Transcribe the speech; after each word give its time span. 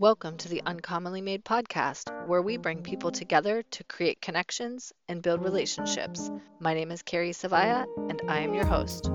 Welcome 0.00 0.36
to 0.36 0.48
the 0.48 0.62
Uncommonly 0.64 1.20
Made 1.20 1.44
podcast, 1.44 2.28
where 2.28 2.40
we 2.40 2.56
bring 2.56 2.84
people 2.84 3.10
together 3.10 3.64
to 3.64 3.82
create 3.82 4.22
connections 4.22 4.92
and 5.08 5.20
build 5.20 5.42
relationships. 5.42 6.30
My 6.60 6.72
name 6.72 6.92
is 6.92 7.02
Carrie 7.02 7.32
Savaya, 7.32 7.84
and 8.08 8.22
I 8.28 8.38
am 8.38 8.54
your 8.54 8.64
host. 8.64 9.10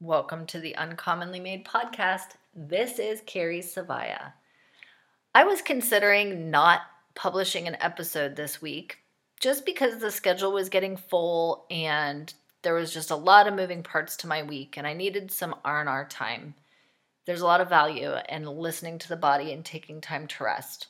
Welcome 0.00 0.46
to 0.46 0.58
the 0.58 0.74
Uncommonly 0.74 1.38
Made 1.38 1.64
podcast. 1.64 2.30
This 2.56 2.98
is 2.98 3.22
Carrie 3.24 3.60
Savaya. 3.60 4.32
I 5.32 5.44
was 5.44 5.62
considering 5.62 6.50
not 6.50 6.80
publishing 7.14 7.68
an 7.68 7.76
episode 7.80 8.34
this 8.34 8.60
week 8.60 8.98
just 9.38 9.64
because 9.64 9.98
the 9.98 10.10
schedule 10.10 10.50
was 10.50 10.70
getting 10.70 10.96
full 10.96 11.66
and 11.70 12.34
there 12.66 12.74
was 12.74 12.92
just 12.92 13.12
a 13.12 13.16
lot 13.16 13.46
of 13.46 13.54
moving 13.54 13.84
parts 13.84 14.16
to 14.16 14.26
my 14.26 14.42
week 14.42 14.76
and 14.76 14.88
I 14.88 14.92
needed 14.92 15.30
some 15.30 15.54
R&R 15.64 16.04
time. 16.08 16.56
There's 17.24 17.40
a 17.40 17.46
lot 17.46 17.60
of 17.60 17.68
value 17.68 18.12
in 18.28 18.44
listening 18.44 18.98
to 18.98 19.08
the 19.08 19.14
body 19.14 19.52
and 19.52 19.64
taking 19.64 20.00
time 20.00 20.26
to 20.26 20.42
rest. 20.42 20.88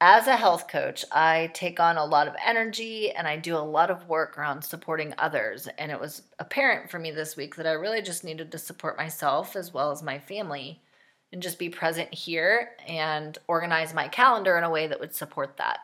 As 0.00 0.26
a 0.28 0.34
health 0.34 0.68
coach, 0.68 1.04
I 1.12 1.50
take 1.52 1.78
on 1.78 1.98
a 1.98 2.06
lot 2.06 2.26
of 2.26 2.36
energy 2.42 3.10
and 3.10 3.28
I 3.28 3.36
do 3.36 3.54
a 3.54 3.58
lot 3.58 3.90
of 3.90 4.08
work 4.08 4.38
around 4.38 4.62
supporting 4.62 5.12
others. 5.18 5.68
And 5.76 5.92
it 5.92 6.00
was 6.00 6.22
apparent 6.38 6.90
for 6.90 6.98
me 6.98 7.10
this 7.10 7.36
week 7.36 7.54
that 7.56 7.66
I 7.66 7.72
really 7.72 8.00
just 8.00 8.24
needed 8.24 8.50
to 8.50 8.58
support 8.58 8.96
myself 8.96 9.56
as 9.56 9.74
well 9.74 9.90
as 9.90 10.02
my 10.02 10.18
family 10.18 10.80
and 11.34 11.42
just 11.42 11.58
be 11.58 11.68
present 11.68 12.14
here 12.14 12.70
and 12.88 13.36
organize 13.46 13.92
my 13.92 14.08
calendar 14.08 14.56
in 14.56 14.64
a 14.64 14.70
way 14.70 14.86
that 14.86 15.00
would 15.00 15.14
support 15.14 15.58
that. 15.58 15.80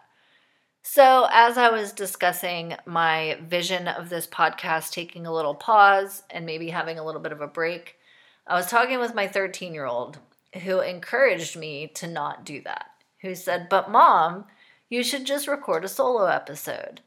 So, 0.91 1.29
as 1.31 1.59
I 1.59 1.69
was 1.69 1.93
discussing 1.93 2.75
my 2.87 3.37
vision 3.47 3.89
of 3.89 4.09
this 4.09 4.27
podcast, 4.27 4.91
taking 4.91 5.27
a 5.27 5.33
little 5.33 5.55
pause 5.55 6.23
and 6.31 6.47
maybe 6.47 6.71
having 6.71 6.99
a 6.99 7.05
little 7.05 7.21
bit 7.21 7.31
of 7.31 7.43
a 7.43 7.47
break, 7.47 7.99
I 8.47 8.55
was 8.55 8.71
talking 8.71 8.99
with 8.99 9.15
my 9.15 9.29
13 9.29 9.75
year 9.75 9.85
old 9.85 10.19
who 10.63 10.81
encouraged 10.81 11.59
me 11.59 11.89
to 11.97 12.07
not 12.07 12.47
do 12.47 12.63
that. 12.63 12.87
Who 13.21 13.35
said, 13.35 13.69
But 13.69 13.91
mom, 13.91 14.47
you 14.89 15.05
should 15.05 15.27
just 15.27 15.47
record 15.47 15.85
a 15.85 15.89
solo 15.89 16.25
episode. 16.25 17.03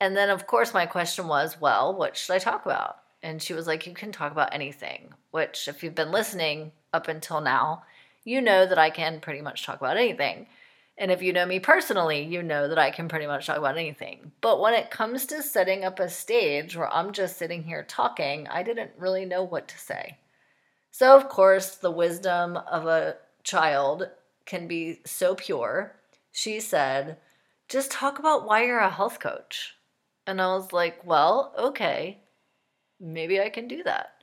And 0.00 0.16
then, 0.16 0.28
of 0.28 0.48
course, 0.48 0.74
my 0.74 0.84
question 0.84 1.28
was, 1.28 1.60
Well, 1.60 1.94
what 1.94 2.16
should 2.16 2.34
I 2.34 2.40
talk 2.40 2.66
about? 2.66 2.96
And 3.22 3.40
she 3.40 3.54
was 3.54 3.68
like, 3.68 3.86
You 3.86 3.94
can 3.94 4.10
talk 4.10 4.32
about 4.32 4.52
anything, 4.52 5.14
which, 5.30 5.68
if 5.68 5.84
you've 5.84 5.94
been 5.94 6.10
listening 6.10 6.72
up 6.92 7.06
until 7.06 7.40
now, 7.40 7.84
you 8.24 8.40
know 8.40 8.66
that 8.66 8.78
I 8.78 8.90
can 8.90 9.20
pretty 9.20 9.42
much 9.42 9.64
talk 9.64 9.80
about 9.80 9.96
anything. 9.96 10.48
And 11.02 11.10
if 11.10 11.20
you 11.20 11.32
know 11.32 11.46
me 11.46 11.58
personally, 11.58 12.22
you 12.22 12.44
know 12.44 12.68
that 12.68 12.78
I 12.78 12.92
can 12.92 13.08
pretty 13.08 13.26
much 13.26 13.46
talk 13.46 13.58
about 13.58 13.76
anything. 13.76 14.30
But 14.40 14.60
when 14.60 14.72
it 14.72 14.92
comes 14.92 15.26
to 15.26 15.42
setting 15.42 15.84
up 15.84 15.98
a 15.98 16.08
stage 16.08 16.76
where 16.76 16.94
I'm 16.94 17.10
just 17.10 17.38
sitting 17.38 17.64
here 17.64 17.82
talking, 17.82 18.46
I 18.46 18.62
didn't 18.62 18.92
really 18.96 19.24
know 19.24 19.42
what 19.42 19.66
to 19.66 19.76
say. 19.76 20.18
So, 20.92 21.16
of 21.16 21.28
course, 21.28 21.74
the 21.74 21.90
wisdom 21.90 22.56
of 22.56 22.86
a 22.86 23.16
child 23.42 24.10
can 24.46 24.68
be 24.68 25.00
so 25.04 25.34
pure. 25.34 25.96
She 26.30 26.60
said, 26.60 27.16
just 27.68 27.90
talk 27.90 28.20
about 28.20 28.46
why 28.46 28.64
you're 28.64 28.78
a 28.78 28.88
health 28.88 29.18
coach. 29.18 29.74
And 30.28 30.40
I 30.40 30.54
was 30.54 30.72
like, 30.72 31.04
well, 31.04 31.52
okay, 31.58 32.20
maybe 33.00 33.40
I 33.40 33.48
can 33.48 33.66
do 33.66 33.82
that. 33.82 34.21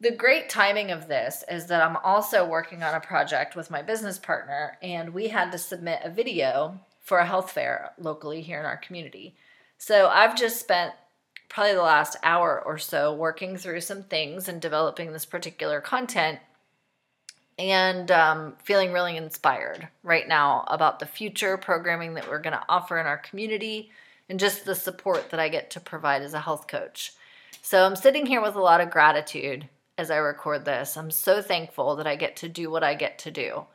The 0.00 0.12
great 0.12 0.48
timing 0.48 0.92
of 0.92 1.08
this 1.08 1.42
is 1.50 1.66
that 1.66 1.82
I'm 1.82 1.96
also 1.96 2.46
working 2.46 2.84
on 2.84 2.94
a 2.94 3.00
project 3.00 3.56
with 3.56 3.68
my 3.68 3.82
business 3.82 4.16
partner, 4.16 4.78
and 4.80 5.12
we 5.12 5.26
had 5.26 5.50
to 5.50 5.58
submit 5.58 6.02
a 6.04 6.10
video 6.10 6.78
for 7.00 7.18
a 7.18 7.26
health 7.26 7.50
fair 7.50 7.90
locally 7.98 8.40
here 8.40 8.60
in 8.60 8.66
our 8.66 8.76
community. 8.76 9.34
So 9.76 10.06
I've 10.06 10.36
just 10.36 10.60
spent 10.60 10.92
probably 11.48 11.74
the 11.74 11.82
last 11.82 12.16
hour 12.22 12.62
or 12.64 12.78
so 12.78 13.12
working 13.12 13.56
through 13.56 13.80
some 13.80 14.04
things 14.04 14.48
and 14.48 14.60
developing 14.60 15.12
this 15.12 15.24
particular 15.24 15.80
content 15.80 16.38
and 17.58 18.08
um, 18.12 18.54
feeling 18.62 18.92
really 18.92 19.16
inspired 19.16 19.88
right 20.04 20.28
now 20.28 20.64
about 20.68 21.00
the 21.00 21.06
future 21.06 21.56
programming 21.56 22.14
that 22.14 22.28
we're 22.28 22.38
going 22.38 22.52
to 22.52 22.64
offer 22.68 22.98
in 22.98 23.06
our 23.06 23.18
community 23.18 23.90
and 24.28 24.38
just 24.38 24.64
the 24.64 24.76
support 24.76 25.30
that 25.30 25.40
I 25.40 25.48
get 25.48 25.70
to 25.70 25.80
provide 25.80 26.22
as 26.22 26.34
a 26.34 26.40
health 26.40 26.68
coach. 26.68 27.14
So 27.62 27.84
I'm 27.84 27.96
sitting 27.96 28.26
here 28.26 28.40
with 28.40 28.54
a 28.54 28.60
lot 28.60 28.80
of 28.80 28.90
gratitude 28.90 29.68
as 29.98 30.10
I 30.10 30.16
record 30.16 30.64
this. 30.64 30.96
I'm 30.96 31.10
so 31.10 31.42
thankful 31.42 31.96
that 31.96 32.06
I 32.06 32.14
get 32.14 32.36
to 32.36 32.48
do 32.48 32.70
what 32.70 32.84
I 32.84 32.94
get 32.94 33.18
to 33.20 33.30
do. 33.32 33.66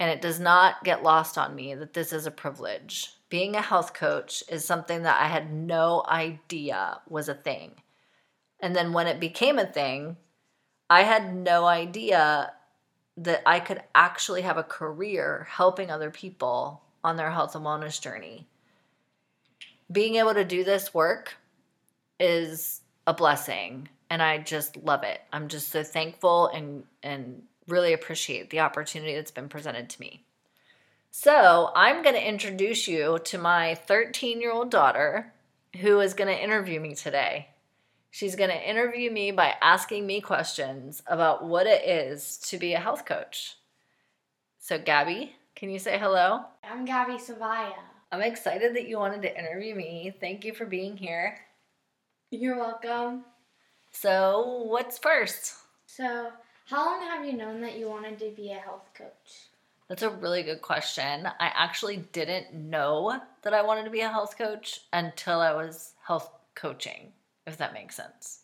And 0.00 0.10
it 0.10 0.20
does 0.20 0.40
not 0.40 0.82
get 0.82 1.04
lost 1.04 1.38
on 1.38 1.54
me 1.54 1.74
that 1.76 1.94
this 1.94 2.12
is 2.12 2.26
a 2.26 2.32
privilege. 2.32 3.12
Being 3.28 3.54
a 3.54 3.62
health 3.62 3.94
coach 3.94 4.42
is 4.48 4.64
something 4.64 5.04
that 5.04 5.20
I 5.20 5.28
had 5.28 5.52
no 5.52 6.04
idea 6.08 7.00
was 7.08 7.28
a 7.28 7.34
thing. 7.34 7.76
And 8.58 8.74
then 8.74 8.92
when 8.92 9.06
it 9.06 9.20
became 9.20 9.58
a 9.58 9.66
thing, 9.66 10.16
I 10.90 11.04
had 11.04 11.34
no 11.34 11.64
idea 11.64 12.52
that 13.16 13.42
I 13.46 13.60
could 13.60 13.82
actually 13.94 14.42
have 14.42 14.58
a 14.58 14.64
career 14.64 15.46
helping 15.48 15.90
other 15.90 16.10
people 16.10 16.82
on 17.04 17.16
their 17.16 17.30
health 17.30 17.54
and 17.54 17.64
wellness 17.64 18.00
journey. 18.00 18.48
Being 19.90 20.16
able 20.16 20.34
to 20.34 20.44
do 20.44 20.64
this 20.64 20.92
work 20.92 21.36
is 22.18 22.80
a 23.06 23.14
blessing 23.14 23.88
and 24.12 24.22
I 24.22 24.36
just 24.36 24.76
love 24.76 25.04
it. 25.04 25.22
I'm 25.32 25.48
just 25.48 25.70
so 25.70 25.82
thankful 25.82 26.48
and 26.48 26.84
and 27.02 27.44
really 27.66 27.94
appreciate 27.94 28.50
the 28.50 28.60
opportunity 28.60 29.14
that's 29.14 29.30
been 29.30 29.48
presented 29.48 29.88
to 29.88 30.00
me. 30.00 30.26
So, 31.10 31.70
I'm 31.74 32.02
going 32.02 32.14
to 32.14 32.28
introduce 32.28 32.88
you 32.88 33.18
to 33.24 33.38
my 33.38 33.78
13-year-old 33.88 34.70
daughter 34.70 35.32
who 35.80 36.00
is 36.00 36.14
going 36.14 36.28
to 36.28 36.42
interview 36.42 36.80
me 36.80 36.94
today. 36.94 37.48
She's 38.10 38.36
going 38.36 38.50
to 38.50 38.68
interview 38.68 39.10
me 39.10 39.30
by 39.30 39.54
asking 39.62 40.06
me 40.06 40.20
questions 40.20 41.02
about 41.06 41.44
what 41.44 41.66
it 41.66 41.86
is 41.86 42.36
to 42.48 42.58
be 42.58 42.74
a 42.74 42.80
health 42.80 43.06
coach. 43.06 43.56
So, 44.58 44.78
Gabby, 44.78 45.36
can 45.54 45.70
you 45.70 45.78
say 45.78 45.98
hello? 45.98 46.40
I'm 46.62 46.84
Gabby 46.84 47.14
Savaya. 47.14 47.72
I'm 48.10 48.22
excited 48.22 48.74
that 48.76 48.88
you 48.88 48.98
wanted 48.98 49.22
to 49.22 49.38
interview 49.38 49.74
me. 49.74 50.14
Thank 50.20 50.44
you 50.44 50.52
for 50.52 50.66
being 50.66 50.98
here. 50.98 51.38
You're 52.30 52.58
welcome. 52.58 53.24
So, 53.92 54.64
what's 54.66 54.98
first? 54.98 55.54
So, 55.86 56.32
how 56.66 56.86
long 56.86 57.02
have 57.02 57.24
you 57.24 57.34
known 57.34 57.60
that 57.60 57.78
you 57.78 57.88
wanted 57.88 58.18
to 58.20 58.30
be 58.30 58.50
a 58.50 58.58
health 58.58 58.88
coach? 58.94 59.48
That's 59.88 60.02
a 60.02 60.10
really 60.10 60.42
good 60.42 60.62
question. 60.62 61.26
I 61.26 61.52
actually 61.54 61.98
didn't 62.12 62.54
know 62.54 63.20
that 63.42 63.52
I 63.52 63.62
wanted 63.62 63.84
to 63.84 63.90
be 63.90 64.00
a 64.00 64.08
health 64.08 64.36
coach 64.38 64.80
until 64.94 65.40
I 65.40 65.52
was 65.52 65.92
health 66.04 66.30
coaching, 66.54 67.12
if 67.46 67.58
that 67.58 67.74
makes 67.74 67.94
sense. 67.94 68.40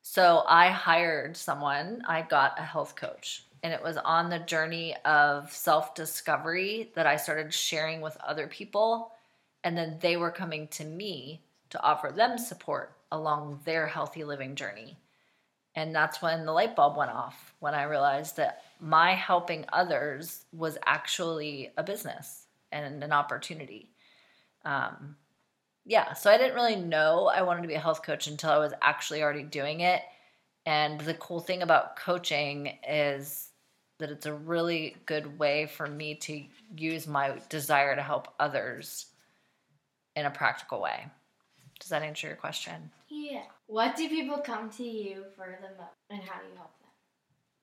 So, 0.00 0.44
I 0.48 0.70
hired 0.70 1.36
someone, 1.36 2.02
I 2.08 2.22
got 2.22 2.58
a 2.58 2.62
health 2.62 2.96
coach, 2.96 3.44
and 3.62 3.72
it 3.72 3.82
was 3.82 3.98
on 3.98 4.30
the 4.30 4.38
journey 4.38 4.96
of 5.04 5.52
self 5.52 5.94
discovery 5.94 6.90
that 6.94 7.06
I 7.06 7.16
started 7.16 7.52
sharing 7.52 8.00
with 8.00 8.16
other 8.26 8.46
people. 8.46 9.12
And 9.62 9.76
then 9.76 9.98
they 10.00 10.16
were 10.16 10.30
coming 10.30 10.68
to 10.68 10.84
me 10.84 11.42
to 11.70 11.82
offer 11.82 12.10
them 12.10 12.38
support 12.38 12.93
along 13.12 13.60
their 13.64 13.86
healthy 13.86 14.24
living 14.24 14.54
journey. 14.54 14.98
And 15.76 15.94
that's 15.94 16.22
when 16.22 16.44
the 16.44 16.52
light 16.52 16.76
bulb 16.76 16.96
went 16.96 17.10
off, 17.10 17.54
when 17.58 17.74
I 17.74 17.84
realized 17.84 18.36
that 18.36 18.62
my 18.80 19.12
helping 19.14 19.64
others 19.72 20.44
was 20.52 20.78
actually 20.86 21.72
a 21.76 21.82
business 21.82 22.46
and 22.70 23.02
an 23.02 23.12
opportunity. 23.12 23.90
Um, 24.64 25.16
yeah, 25.84 26.14
so 26.14 26.30
I 26.30 26.38
didn't 26.38 26.54
really 26.54 26.76
know 26.76 27.26
I 27.26 27.42
wanted 27.42 27.62
to 27.62 27.68
be 27.68 27.74
a 27.74 27.80
health 27.80 28.02
coach 28.02 28.26
until 28.26 28.50
I 28.50 28.58
was 28.58 28.72
actually 28.80 29.22
already 29.22 29.42
doing 29.42 29.80
it. 29.80 30.02
And 30.64 31.00
the 31.00 31.14
cool 31.14 31.40
thing 31.40 31.62
about 31.62 31.96
coaching 31.96 32.78
is 32.88 33.50
that 33.98 34.10
it's 34.10 34.26
a 34.26 34.32
really 34.32 34.96
good 35.06 35.38
way 35.38 35.66
for 35.66 35.86
me 35.86 36.14
to 36.16 36.42
use 36.76 37.06
my 37.06 37.38
desire 37.48 37.94
to 37.94 38.02
help 38.02 38.28
others 38.40 39.06
in 40.16 40.26
a 40.26 40.30
practical 40.30 40.80
way. 40.80 41.06
Does 41.84 41.90
that 41.90 42.02
answer 42.02 42.28
your 42.28 42.36
question? 42.36 42.90
Yeah. 43.10 43.42
What 43.66 43.94
do 43.94 44.08
people 44.08 44.38
come 44.38 44.70
to 44.70 44.82
you 44.82 45.26
for 45.36 45.58
the 45.60 45.68
most, 45.76 45.90
and 46.08 46.22
how 46.22 46.40
do 46.40 46.48
you 46.48 46.56
help 46.56 46.70
them? 46.78 46.88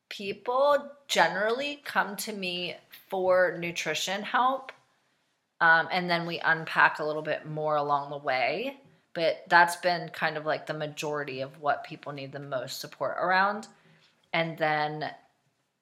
People 0.10 0.92
generally 1.08 1.82
come 1.84 2.16
to 2.18 2.32
me 2.32 2.76
for 3.10 3.58
nutrition 3.58 4.22
help, 4.22 4.72
um, 5.60 5.88
and 5.92 6.08
then 6.08 6.28
we 6.28 6.38
unpack 6.38 7.00
a 7.00 7.04
little 7.04 7.24
bit 7.24 7.48
more 7.48 7.78
along 7.78 8.12
the 8.12 8.18
way. 8.18 8.78
But 9.16 9.44
that's 9.48 9.78
been 9.78 10.10
kind 10.10 10.38
of 10.38 10.46
like 10.46 10.68
the 10.68 10.76
majority 10.76 11.42
of 11.42 11.60
what 11.60 11.84
people 11.84 12.12
need 12.12 12.32
the 12.32 12.40
most 12.40 12.80
support 12.80 13.18
around. 13.20 13.68
And 14.34 14.56
then 14.56 15.10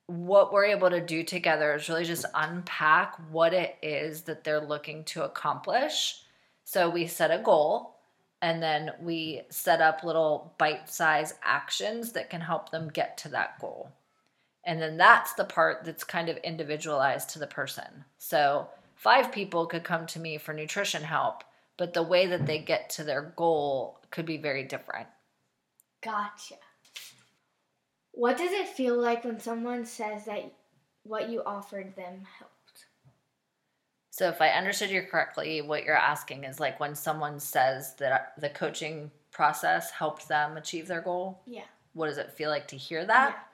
what 0.08 0.54
we're 0.54 0.64
able 0.64 0.92
to 0.92 1.02
do 1.02 1.24
together 1.24 1.76
is 1.76 1.90
really 1.90 2.06
just 2.06 2.26
unpack 2.34 3.16
what 3.32 3.54
it 3.54 3.76
is 3.82 4.22
that 4.24 4.46
they're 4.46 4.66
looking 4.66 5.04
to 5.06 5.26
accomplish. 5.26 6.22
So 6.64 6.90
we 6.90 7.06
set 7.06 7.32
a 7.32 7.44
goal 7.44 7.99
and 8.42 8.64
then 8.64 8.92
we 9.02 9.42
set 9.50 9.82
up 9.82 10.04
little 10.04 10.54
bite 10.58 10.90
size 10.90 11.34
actions 11.44 12.14
that 12.14 12.30
can 12.30 12.42
help 12.42 12.70
them 12.70 12.90
get 12.90 13.18
to 13.20 13.30
that 13.30 13.60
goal. 13.60 13.92
And 14.66 14.82
then 14.82 14.98
that's 14.98 15.34
the 15.34 15.46
part 15.46 15.84
that's 15.84 16.04
kind 16.04 16.30
of 16.30 16.38
individualized 16.38 17.30
to 17.32 17.40
the 17.40 17.48
person. 17.48 18.06
So, 18.18 18.68
five 18.96 19.32
people 19.32 19.66
could 19.66 19.84
come 19.84 20.06
to 20.08 20.20
me 20.20 20.38
for 20.38 20.54
nutrition 20.54 21.04
help, 21.04 21.44
but 21.78 21.94
the 21.94 22.04
way 22.04 22.28
that 22.28 22.46
they 22.46 22.60
get 22.60 22.90
to 22.92 23.04
their 23.04 23.34
goal 23.36 24.00
could 24.12 24.26
be 24.26 24.38
very 24.38 24.64
different. 24.64 25.08
Gotcha. 26.02 26.56
What 28.12 28.38
does 28.38 28.52
it 28.52 28.68
feel 28.68 29.00
like 29.00 29.24
when 29.24 29.40
someone 29.40 29.86
says 29.86 30.26
that 30.26 30.52
what 31.04 31.30
you 31.30 31.42
offered 31.46 31.96
them 31.96 32.26
helped? 32.38 32.54
So, 34.20 34.28
if 34.28 34.42
I 34.42 34.50
understood 34.50 34.90
you 34.90 35.02
correctly, 35.04 35.62
what 35.62 35.86
you're 35.86 35.96
asking 35.96 36.44
is 36.44 36.60
like 36.60 36.78
when 36.78 36.94
someone 36.94 37.40
says 37.40 37.96
that 38.00 38.34
the 38.38 38.50
coaching 38.50 39.12
process 39.32 39.92
helped 39.92 40.28
them 40.28 40.58
achieve 40.58 40.88
their 40.88 41.00
goal, 41.00 41.42
Yeah. 41.46 41.64
what 41.94 42.08
does 42.08 42.18
it 42.18 42.34
feel 42.34 42.50
like 42.50 42.68
to 42.68 42.76
hear 42.76 43.06
that? 43.06 43.48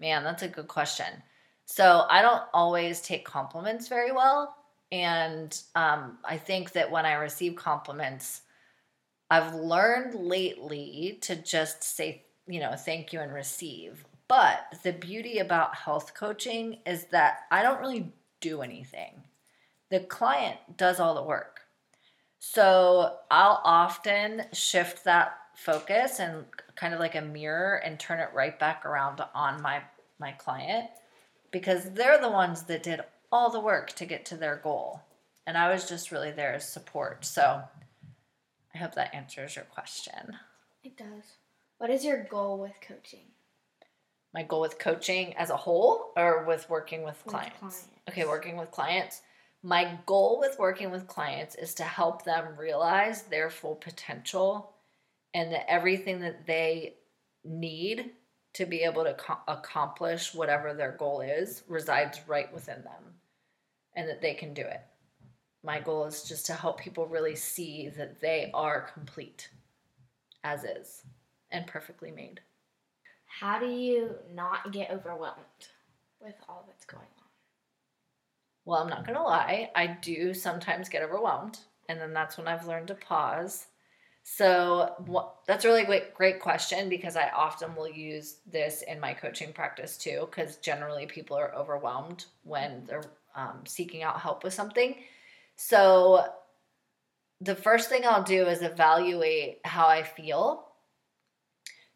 Man, 0.00 0.24
that's 0.24 0.42
a 0.42 0.48
good 0.48 0.68
question. 0.68 1.22
So, 1.66 2.06
I 2.08 2.22
don't 2.22 2.44
always 2.54 3.02
take 3.02 3.26
compliments 3.26 3.88
very 3.88 4.10
well. 4.10 4.56
And 4.90 5.54
um, 5.74 6.16
I 6.24 6.38
think 6.38 6.72
that 6.72 6.90
when 6.90 7.04
I 7.04 7.12
receive 7.12 7.54
compliments, 7.54 8.40
I've 9.30 9.54
learned 9.54 10.14
lately 10.14 11.18
to 11.24 11.36
just 11.36 11.84
say, 11.84 12.24
you 12.46 12.60
know, 12.60 12.74
thank 12.74 13.12
you 13.12 13.20
and 13.20 13.34
receive. 13.34 14.02
But 14.28 14.76
the 14.82 14.92
beauty 14.94 15.40
about 15.40 15.74
health 15.74 16.14
coaching 16.14 16.78
is 16.86 17.04
that 17.08 17.40
I 17.50 17.62
don't 17.62 17.80
really 17.82 18.14
do 18.40 18.62
anything. 18.62 19.22
The 19.90 20.00
client 20.00 20.58
does 20.76 21.00
all 21.00 21.14
the 21.14 21.22
work. 21.22 21.60
So 22.38 23.16
I'll 23.30 23.60
often 23.64 24.44
shift 24.52 25.04
that 25.04 25.36
focus 25.54 26.20
and 26.20 26.44
kind 26.74 26.92
of 26.92 27.00
like 27.00 27.14
a 27.14 27.20
mirror 27.22 27.76
and 27.76 27.98
turn 27.98 28.20
it 28.20 28.28
right 28.34 28.58
back 28.58 28.84
around 28.84 29.20
on 29.34 29.62
my 29.62 29.82
my 30.18 30.32
client 30.32 30.88
because 31.50 31.90
they're 31.92 32.20
the 32.20 32.30
ones 32.30 32.62
that 32.64 32.82
did 32.82 33.00
all 33.30 33.50
the 33.50 33.60
work 33.60 33.92
to 33.92 34.06
get 34.06 34.24
to 34.26 34.36
their 34.36 34.56
goal. 34.56 35.00
And 35.46 35.56
I 35.56 35.70
was 35.72 35.88
just 35.88 36.10
really 36.10 36.30
there 36.30 36.54
as 36.54 36.68
support. 36.68 37.24
So 37.24 37.62
I 38.74 38.78
hope 38.78 38.94
that 38.94 39.14
answers 39.14 39.56
your 39.56 39.64
question. 39.66 40.36
It 40.82 40.96
does. 40.96 41.36
What 41.78 41.90
is 41.90 42.04
your 42.04 42.24
goal 42.24 42.58
with 42.58 42.74
coaching? 42.86 43.26
My 44.32 44.42
goal 44.42 44.60
with 44.60 44.78
coaching 44.78 45.34
as 45.36 45.50
a 45.50 45.56
whole 45.56 46.12
or 46.16 46.44
with 46.44 46.68
working 46.68 47.02
with 47.02 47.22
With 47.24 47.32
clients? 47.32 47.58
clients. 47.58 47.88
Okay, 48.08 48.24
working 48.24 48.56
with 48.56 48.70
clients. 48.70 49.22
My 49.62 49.98
goal 50.06 50.38
with 50.38 50.58
working 50.58 50.90
with 50.90 51.08
clients 51.08 51.54
is 51.54 51.74
to 51.74 51.82
help 51.82 52.24
them 52.24 52.56
realize 52.56 53.22
their 53.22 53.50
full 53.50 53.74
potential 53.74 54.74
and 55.34 55.52
that 55.52 55.70
everything 55.70 56.20
that 56.20 56.46
they 56.46 56.94
need 57.44 58.10
to 58.54 58.66
be 58.66 58.82
able 58.82 59.04
to 59.04 59.14
co- 59.14 59.38
accomplish 59.48 60.34
whatever 60.34 60.72
their 60.72 60.92
goal 60.92 61.20
is 61.20 61.62
resides 61.68 62.20
right 62.26 62.52
within 62.54 62.82
them 62.82 63.14
and 63.94 64.08
that 64.08 64.22
they 64.22 64.34
can 64.34 64.54
do 64.54 64.62
it. 64.62 64.80
My 65.62 65.80
goal 65.80 66.04
is 66.04 66.22
just 66.22 66.46
to 66.46 66.54
help 66.54 66.80
people 66.80 67.06
really 67.06 67.34
see 67.34 67.88
that 67.96 68.20
they 68.20 68.50
are 68.54 68.90
complete 68.94 69.50
as 70.44 70.64
is 70.64 71.02
and 71.50 71.66
perfectly 71.66 72.10
made. 72.10 72.40
How 73.26 73.58
do 73.58 73.66
you 73.66 74.14
not 74.32 74.72
get 74.72 74.90
overwhelmed 74.90 75.68
with 76.20 76.34
all 76.48 76.64
that's 76.68 76.84
going 76.84 77.02
on? 77.02 77.15
Well, 78.66 78.82
I'm 78.82 78.90
not 78.90 79.06
going 79.06 79.16
to 79.16 79.22
lie, 79.22 79.70
I 79.76 79.86
do 79.86 80.34
sometimes 80.34 80.88
get 80.88 81.02
overwhelmed, 81.04 81.60
and 81.88 82.00
then 82.00 82.12
that's 82.12 82.36
when 82.36 82.48
I've 82.48 82.66
learned 82.66 82.88
to 82.88 82.94
pause. 82.94 83.68
So, 84.24 84.94
what, 85.06 85.36
that's 85.46 85.64
a 85.64 85.68
really 85.68 85.84
great, 85.84 86.12
great 86.14 86.40
question 86.40 86.88
because 86.88 87.16
I 87.16 87.28
often 87.30 87.76
will 87.76 87.88
use 87.88 88.38
this 88.44 88.82
in 88.82 88.98
my 88.98 89.14
coaching 89.14 89.52
practice 89.52 89.96
too, 89.96 90.26
because 90.28 90.56
generally 90.56 91.06
people 91.06 91.36
are 91.38 91.54
overwhelmed 91.54 92.26
when 92.42 92.84
they're 92.86 93.04
um, 93.36 93.60
seeking 93.66 94.02
out 94.02 94.20
help 94.20 94.42
with 94.42 94.52
something. 94.52 94.96
So, 95.54 96.26
the 97.40 97.54
first 97.54 97.88
thing 97.88 98.02
I'll 98.04 98.24
do 98.24 98.46
is 98.46 98.62
evaluate 98.62 99.60
how 99.64 99.86
I 99.86 100.02
feel. 100.02 100.66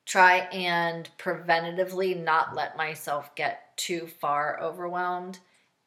Try 0.06 0.38
and 0.52 1.11
preventatively 1.19 2.22
not 2.22 2.55
let 2.55 2.76
myself 2.76 3.34
get 3.34 3.76
too 3.76 4.06
far 4.20 4.61
overwhelmed 4.62 5.40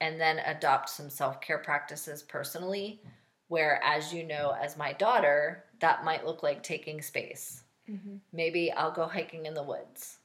and 0.04 0.20
then 0.20 0.40
adopt 0.40 0.90
some 0.90 1.10
self 1.10 1.40
care 1.40 1.60
practices 1.60 2.22
personally. 2.22 3.02
Where, 3.48 3.82
as 3.84 4.14
you 4.14 4.24
know, 4.24 4.56
as 4.60 4.78
my 4.78 4.94
daughter, 4.94 5.66
that 5.80 6.04
might 6.04 6.26
look 6.26 6.44
like 6.44 6.62
taking 6.62 7.02
space. 7.02 7.64
Mm-hmm. 7.90 8.16
Maybe 8.34 8.72
I'll 8.72 8.92
go 8.92 9.06
hiking 9.06 9.46
in 9.46 9.54
the 9.54 9.64
woods. 9.64 10.18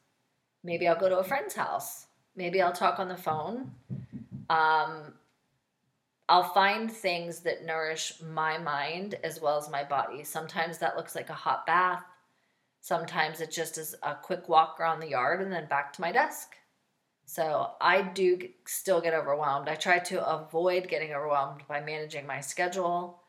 Maybe 0.64 0.88
I'll 0.88 0.98
go 0.98 1.08
to 1.08 1.18
a 1.18 1.24
friend's 1.24 1.54
house. 1.54 2.06
Maybe 2.34 2.60
I'll 2.60 2.72
talk 2.72 2.98
on 2.98 3.08
the 3.08 3.16
phone. 3.16 3.70
Um, 4.48 5.14
I'll 6.28 6.52
find 6.54 6.90
things 6.90 7.40
that 7.40 7.64
nourish 7.64 8.14
my 8.32 8.58
mind 8.58 9.16
as 9.22 9.40
well 9.40 9.58
as 9.58 9.70
my 9.70 9.84
body. 9.84 10.24
Sometimes 10.24 10.78
that 10.78 10.96
looks 10.96 11.14
like 11.14 11.30
a 11.30 11.34
hot 11.34 11.66
bath. 11.66 12.04
Sometimes 12.80 13.40
it 13.40 13.50
just 13.50 13.78
is 13.78 13.94
a 14.02 14.14
quick 14.14 14.48
walk 14.48 14.78
around 14.80 15.00
the 15.00 15.10
yard 15.10 15.42
and 15.42 15.52
then 15.52 15.66
back 15.66 15.92
to 15.92 16.00
my 16.00 16.12
desk. 16.12 16.56
So 17.28 17.72
I 17.78 18.00
do 18.00 18.38
still 18.64 19.02
get 19.02 19.12
overwhelmed. 19.12 19.68
I 19.68 19.74
try 19.74 19.98
to 19.98 20.26
avoid 20.26 20.88
getting 20.88 21.12
overwhelmed 21.12 21.60
by 21.68 21.78
managing 21.78 22.26
my 22.26 22.40
schedule, 22.40 23.20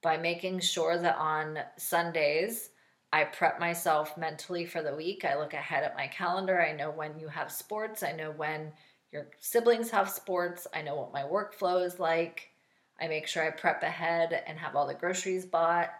by 0.00 0.16
making 0.16 0.60
sure 0.60 0.96
that 0.96 1.16
on 1.16 1.58
Sundays 1.76 2.70
I 3.12 3.24
prep 3.24 3.58
myself 3.58 4.16
mentally 4.16 4.64
for 4.64 4.80
the 4.80 4.94
week. 4.94 5.24
I 5.24 5.36
look 5.36 5.54
ahead 5.54 5.82
at 5.82 5.96
my 5.96 6.06
calendar. 6.06 6.62
I 6.62 6.72
know 6.72 6.92
when 6.92 7.18
you 7.18 7.26
have 7.26 7.50
sports, 7.50 8.04
I 8.04 8.12
know 8.12 8.30
when 8.30 8.70
your 9.10 9.26
siblings 9.40 9.90
have 9.90 10.08
sports, 10.08 10.68
I 10.72 10.82
know 10.82 10.94
what 10.94 11.12
my 11.12 11.22
workflow 11.22 11.84
is 11.84 11.98
like. 11.98 12.50
I 13.00 13.08
make 13.08 13.26
sure 13.26 13.44
I 13.44 13.50
prep 13.50 13.82
ahead 13.82 14.40
and 14.46 14.56
have 14.56 14.76
all 14.76 14.86
the 14.86 14.94
groceries 14.94 15.44
bought 15.44 15.90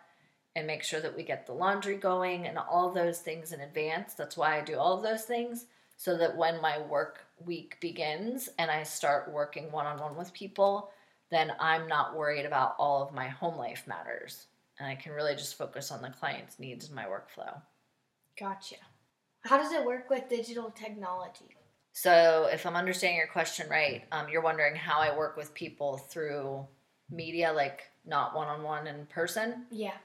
and 0.55 0.65
make 0.65 0.85
sure 0.85 1.01
that 1.01 1.17
we 1.17 1.25
get 1.25 1.45
the 1.45 1.55
laundry 1.55 1.97
going 1.97 2.47
and 2.47 2.57
all 2.57 2.93
those 2.93 3.19
things 3.19 3.53
in 3.53 3.63
advance. 3.63 4.15
That's 4.15 4.37
why 4.37 4.57
I 4.57 4.63
do 4.63 4.79
all 4.79 4.97
of 4.97 5.03
those 5.03 5.25
things 5.25 5.67
so 5.97 6.17
that 6.19 6.37
when 6.37 6.63
my 6.63 6.79
work 6.79 7.25
week 7.45 7.79
begins 7.81 8.49
and 8.59 8.71
I 8.71 8.83
start 8.83 9.33
working 9.33 9.71
one 9.71 9.87
on 9.87 9.99
one 9.99 10.17
with 10.17 10.33
people, 10.33 10.91
then 11.31 11.53
I'm 11.61 11.87
not 11.87 12.17
worried 12.17 12.47
about 12.47 12.75
all 12.79 13.03
of 13.03 13.15
my 13.15 13.29
home 13.29 13.57
life 13.57 13.85
matters. 13.87 14.47
And 14.79 14.89
I 14.89 14.95
can 14.95 15.13
really 15.13 15.35
just 15.35 15.59
focus 15.59 15.91
on 15.91 16.03
the 16.03 16.11
client's 16.11 16.59
needs 16.59 16.87
and 16.87 16.95
my 16.95 17.05
workflow. 17.05 17.61
Gotcha. 18.39 18.77
How 19.45 19.59
does 19.59 19.73
it 19.73 19.85
work 19.85 20.11
with 20.11 20.29
digital 20.29 20.71
technology? 20.71 21.57
So, 21.93 22.49
if 22.53 22.65
I'm 22.65 22.77
understanding 22.77 23.17
your 23.17 23.27
question 23.27 23.69
right, 23.69 24.05
um, 24.13 24.29
you're 24.29 24.43
wondering 24.43 24.77
how 24.77 25.01
I 25.01 25.17
work 25.17 25.37
with 25.37 25.53
people 25.53 25.97
through 25.97 26.65
media, 27.11 27.53
like 27.53 27.83
not 28.07 28.37
one 28.37 28.49
on 28.49 28.63
one 28.63 28.87
in 28.87 29.07
person. 29.07 29.67
Yeah. 29.71 29.97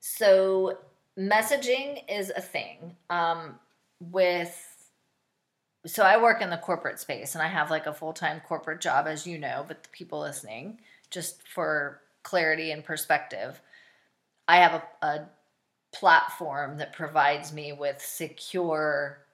So 0.00 0.78
messaging 1.18 2.02
is 2.08 2.30
a 2.34 2.40
thing. 2.40 2.96
Um, 3.10 3.58
with 4.00 4.69
so 5.86 6.02
I 6.02 6.20
work 6.20 6.42
in 6.42 6.50
the 6.50 6.56
corporate 6.56 6.98
space 6.98 7.34
and 7.34 7.42
I 7.42 7.48
have 7.48 7.70
like 7.70 7.86
a 7.86 7.94
full 7.94 8.12
time 8.12 8.40
corporate 8.46 8.80
job, 8.80 9.06
as 9.06 9.26
you 9.26 9.38
know, 9.38 9.64
but 9.66 9.82
the 9.82 9.88
people 9.90 10.20
listening, 10.20 10.80
just 11.10 11.46
for 11.48 12.00
clarity 12.22 12.70
and 12.70 12.84
perspective, 12.84 13.60
I 14.46 14.58
have 14.58 14.82
a, 15.02 15.06
a 15.06 15.28
platform 15.92 16.78
that 16.78 16.92
provides 16.92 17.52
me 17.52 17.72
with 17.72 18.00
secure 18.00 19.24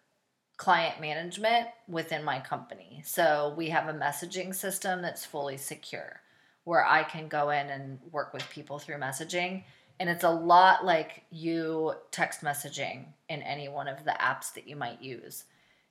client 0.56 1.00
management 1.00 1.68
within 1.88 2.25
my 2.25 2.40
company. 2.40 3.02
So 3.04 3.54
we 3.56 3.68
have 3.70 3.88
a 3.88 3.99
messaging 3.99 4.54
system 4.54 5.02
that's 5.02 5.25
fully 5.25 5.59
secure 5.59 6.20
where 6.64 6.85
I 6.85 7.04
can 7.04 7.28
go 7.28 7.50
in 7.50 7.68
and 7.68 7.99
work 8.11 8.32
with 8.32 8.49
people 8.50 8.78
through 8.78 8.97
messaging. 8.97 9.64
And 10.00 10.09
it's 10.11 10.25
a 10.25 10.30
lot 10.30 10.85
like 10.85 11.25
you 11.30 11.94
text 12.11 12.40
messaging 12.40 13.06
in 13.28 13.42
any 13.42 13.68
one 13.68 13.87
of 13.87 14.04
the 14.04 14.16
apps 14.20 14.52
that 14.54 14.66
you 14.66 14.76
might 14.76 15.00
use. 15.00 15.44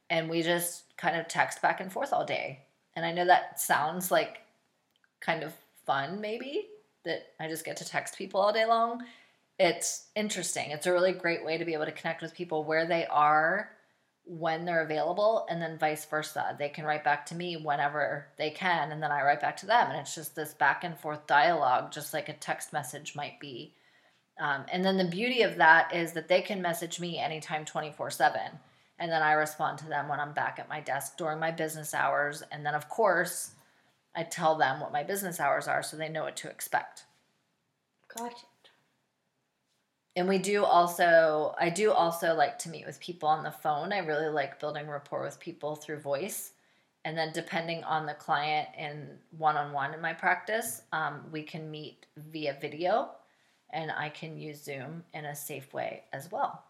And 0.10 0.30
we 0.30 0.42
just 0.42 0.98
kind 0.98 1.18
of 1.18 1.28
text 1.28 1.62
back 1.62 1.82
and 1.82 1.92
forth 1.92 2.14
all 2.14 2.26
day. 2.26 2.66
And 2.96 3.06
I 3.06 3.12
know 3.12 3.26
that 3.26 3.60
sounds 3.60 4.12
like 4.12 4.42
kind 5.20 5.44
of 5.44 5.54
fun, 5.86 6.22
maybe, 6.22 6.68
that 7.04 7.28
I 7.40 7.48
just 7.48 7.66
get 7.66 7.78
to 7.78 7.86
text 7.86 8.18
people 8.18 8.40
all 8.40 8.54
day 8.54 8.66
long. 8.66 9.04
It's 9.58 10.08
interesting. 10.16 10.72
It's 10.72 10.86
a 10.86 10.94
really 10.94 11.14
great 11.14 11.46
way 11.46 11.58
to 11.58 11.66
be 11.66 11.74
able 11.74 11.86
to 11.86 11.92
connect 11.92 12.22
with 12.22 12.36
people 12.36 12.64
where 12.64 12.86
they 12.86 13.06
are 13.06 13.72
when 14.26 14.66
they're 14.66 14.84
available 14.84 15.46
and 15.50 15.62
then 15.62 15.78
vice 15.78 16.04
versa. 16.06 16.56
They 16.58 16.70
can 16.70 16.86
write 16.86 17.04
back 17.04 17.26
to 17.28 17.36
me 17.36 17.58
whenever 17.58 18.28
they 18.38 18.50
can 18.50 18.92
and 18.92 19.02
then 19.02 19.12
I 19.12 19.24
write 19.24 19.42
back 19.42 19.56
to 19.58 19.66
them. 19.66 19.92
And 19.92 20.00
it's 20.00 20.16
just 20.16 20.36
this 20.36 20.54
back 20.54 20.84
and 20.84 20.98
forth 21.00 21.28
dialogue, 21.28 21.92
just 21.92 22.14
like 22.14 22.28
a 22.28 22.34
text 22.34 22.74
message 22.74 23.16
might 23.16 23.40
be. 23.40 23.74
Um, 24.40 24.66
and 24.72 24.84
then 24.84 24.98
the 24.98 25.06
beauty 25.06 25.44
of 25.44 25.56
that 25.58 25.96
is 25.96 26.12
that 26.14 26.28
they 26.28 26.42
can 26.42 26.62
message 26.62 27.00
me 27.00 27.20
anytime 27.20 27.64
24 27.66 28.12
7. 28.12 28.42
And 28.98 29.12
then 29.12 29.22
I 29.22 29.34
respond 29.34 29.78
to 29.80 29.88
them 29.88 30.08
when 30.08 30.20
I'm 30.20 30.34
back 30.34 30.58
at 30.58 30.70
my 30.70 30.80
desk 30.80 31.18
during 31.18 31.40
my 31.40 31.52
business 31.52 31.94
hours. 31.94 32.44
And 32.52 32.66
then, 32.66 32.76
of 32.76 32.88
course, 32.88 33.52
I 34.16 34.24
tell 34.24 34.56
them 34.56 34.80
what 34.80 34.94
my 34.94 35.04
business 35.04 35.40
hours 35.40 35.68
are 35.68 35.84
so 35.84 35.98
they 35.98 36.10
know 36.10 36.24
what 36.24 36.38
to 36.38 36.50
expect. 36.50 37.04
Gotcha. 38.16 38.46
And 40.16 40.30
we 40.30 40.38
do 40.38 40.64
also, 40.64 41.54
I 41.60 41.70
do 41.70 41.92
also 41.92 42.34
like 42.34 42.58
to 42.60 42.70
meet 42.70 42.86
with 42.86 43.02
people 43.02 43.28
on 43.28 43.44
the 43.44 43.52
phone. 43.52 43.92
I 43.92 43.98
really 43.98 44.30
like 44.30 44.62
building 44.62 44.88
rapport 44.88 45.24
with 45.24 45.42
people 45.42 45.76
through 45.76 46.00
voice. 46.00 46.54
And 47.04 47.18
then, 47.18 47.32
depending 47.34 47.84
on 47.84 48.06
the 48.06 48.14
client 48.14 48.70
and 48.78 49.10
one 49.38 49.58
on 49.58 49.74
one 49.74 49.94
in 49.94 50.02
my 50.02 50.14
practice, 50.14 50.82
um, 50.92 51.26
we 51.32 51.44
can 51.44 51.70
meet 51.70 52.08
via 52.18 52.58
video 52.60 53.12
and 53.72 53.92
I 53.92 54.10
can 54.10 54.38
use 54.38 54.64
Zoom 54.64 55.04
in 55.14 55.26
a 55.26 55.36
safe 55.36 55.74
way 55.74 56.04
as 56.14 56.32
well. 56.32 56.65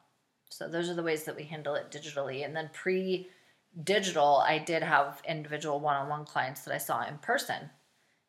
So, 0.58 0.70
those 0.70 0.90
are 0.90 0.94
the 0.94 1.04
ways 1.04 1.26
that 1.26 1.36
we 1.36 1.44
handle 1.44 1.76
it 1.76 1.92
digitally. 1.92 2.46
And 2.46 2.56
then, 2.56 2.70
pre 2.72 3.28
digital, 3.84 4.38
I 4.38 4.58
did 4.58 4.84
have 4.84 5.22
individual 5.28 5.82
one 5.82 5.98
on 5.98 6.08
one 6.08 6.24
clients 6.24 6.62
that 6.62 6.74
I 6.74 6.78
saw 6.78 7.06
in 7.06 7.18
person. 7.18 7.70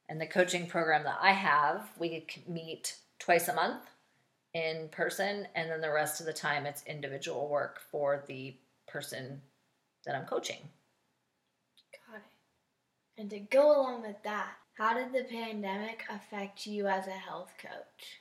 And 0.08 0.20
the 0.20 0.26
coaching 0.26 0.66
program 0.66 1.04
that 1.04 1.18
I 1.20 1.30
have, 1.30 1.88
we 2.00 2.26
meet 2.48 2.96
twice 3.20 3.46
a 3.46 3.54
month 3.54 3.84
in 4.54 4.88
person, 4.90 5.46
and 5.54 5.70
then 5.70 5.80
the 5.80 5.92
rest 5.92 6.18
of 6.18 6.26
the 6.26 6.32
time 6.32 6.66
it's 6.66 6.82
individual 6.86 7.48
work 7.48 7.80
for 7.92 8.24
the 8.26 8.56
person 8.88 9.40
that 10.04 10.16
I'm 10.16 10.26
coaching. 10.26 10.68
Got 12.10 12.16
it. 12.16 13.20
And 13.20 13.30
to 13.30 13.38
go 13.38 13.80
along 13.80 14.02
with 14.02 14.20
that, 14.24 14.54
how 14.74 14.94
did 14.94 15.12
the 15.12 15.28
pandemic 15.30 16.04
affect 16.10 16.66
you 16.66 16.88
as 16.88 17.06
a 17.06 17.10
health 17.10 17.52
coach? 17.62 18.20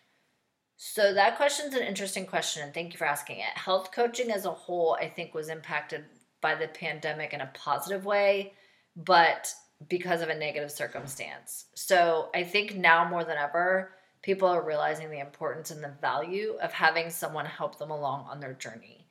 So 0.78 1.14
that 1.14 1.38
question's 1.38 1.74
an 1.74 1.84
interesting 1.84 2.26
question, 2.26 2.64
and 2.64 2.74
thank 2.74 2.92
you 2.94 2.98
for 2.98 3.06
asking 3.06 3.38
it. 3.38 3.58
Health 3.58 3.92
coaching 3.92 4.30
as 4.30 4.46
a 4.46 4.52
whole, 4.52 4.98
I 5.00 5.08
think, 5.08 5.34
was 5.34 5.50
impacted 5.50 6.04
by 6.42 6.56
the 6.56 6.68
pandemic 6.68 7.34
in 7.34 7.42
a 7.42 7.52
positive 7.54 8.06
way, 8.06 8.54
but 8.96 9.54
because 9.90 10.22
of 10.22 10.30
a 10.30 10.36
negative 10.38 10.72
circumstance. 10.72 11.66
So 11.76 12.30
I 12.34 12.44
think 12.44 12.76
now 12.76 13.08
more 13.08 13.24
than 13.24 13.38
ever, 13.38 13.92
people 14.22 14.48
are 14.48 14.66
realizing 14.66 15.10
the 15.10 15.20
importance 15.20 15.72
and 15.72 15.84
the 15.84 15.94
value 16.02 16.58
of 16.62 16.74
having 16.74 17.10
someone 17.10 17.46
help 17.46 17.78
them 17.78 17.92
along 17.92 18.26
on 18.30 18.40
their 18.40 18.54
journey. 18.54 19.08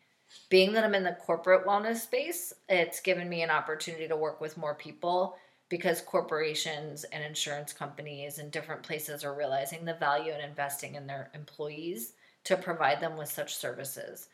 Being 0.48 0.72
that 0.72 0.84
I'm 0.84 0.94
in 0.94 1.04
the 1.04 1.16
corporate 1.24 1.66
wellness 1.66 1.98
space, 1.98 2.52
it's 2.68 3.00
given 3.00 3.28
me 3.28 3.42
an 3.42 3.50
opportunity 3.50 4.08
to 4.08 4.16
work 4.16 4.40
with 4.40 4.56
more 4.56 4.74
people 4.74 5.36
because 5.68 6.00
corporations 6.00 7.04
and 7.04 7.24
insurance 7.24 7.72
companies 7.72 8.38
and 8.38 8.50
different 8.50 8.82
places 8.82 9.24
are 9.24 9.34
realizing 9.34 9.84
the 9.84 9.94
value 9.94 10.32
in 10.32 10.40
investing 10.40 10.94
in 10.94 11.06
their 11.06 11.30
employees 11.34 12.12
to 12.44 12.56
provide 12.56 13.00
them 13.00 13.16
with 13.16 13.30
such 13.30 13.56
services. 13.56 14.28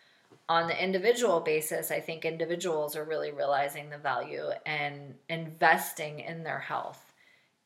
On 0.48 0.66
the 0.66 0.82
individual 0.82 1.40
basis, 1.40 1.90
I 1.90 2.00
think 2.00 2.24
individuals 2.24 2.96
are 2.96 3.04
really 3.04 3.30
realizing 3.30 3.88
the 3.88 3.98
value 3.98 4.48
and 4.66 5.14
investing 5.28 6.20
in 6.20 6.42
their 6.42 6.58
health 6.58 7.12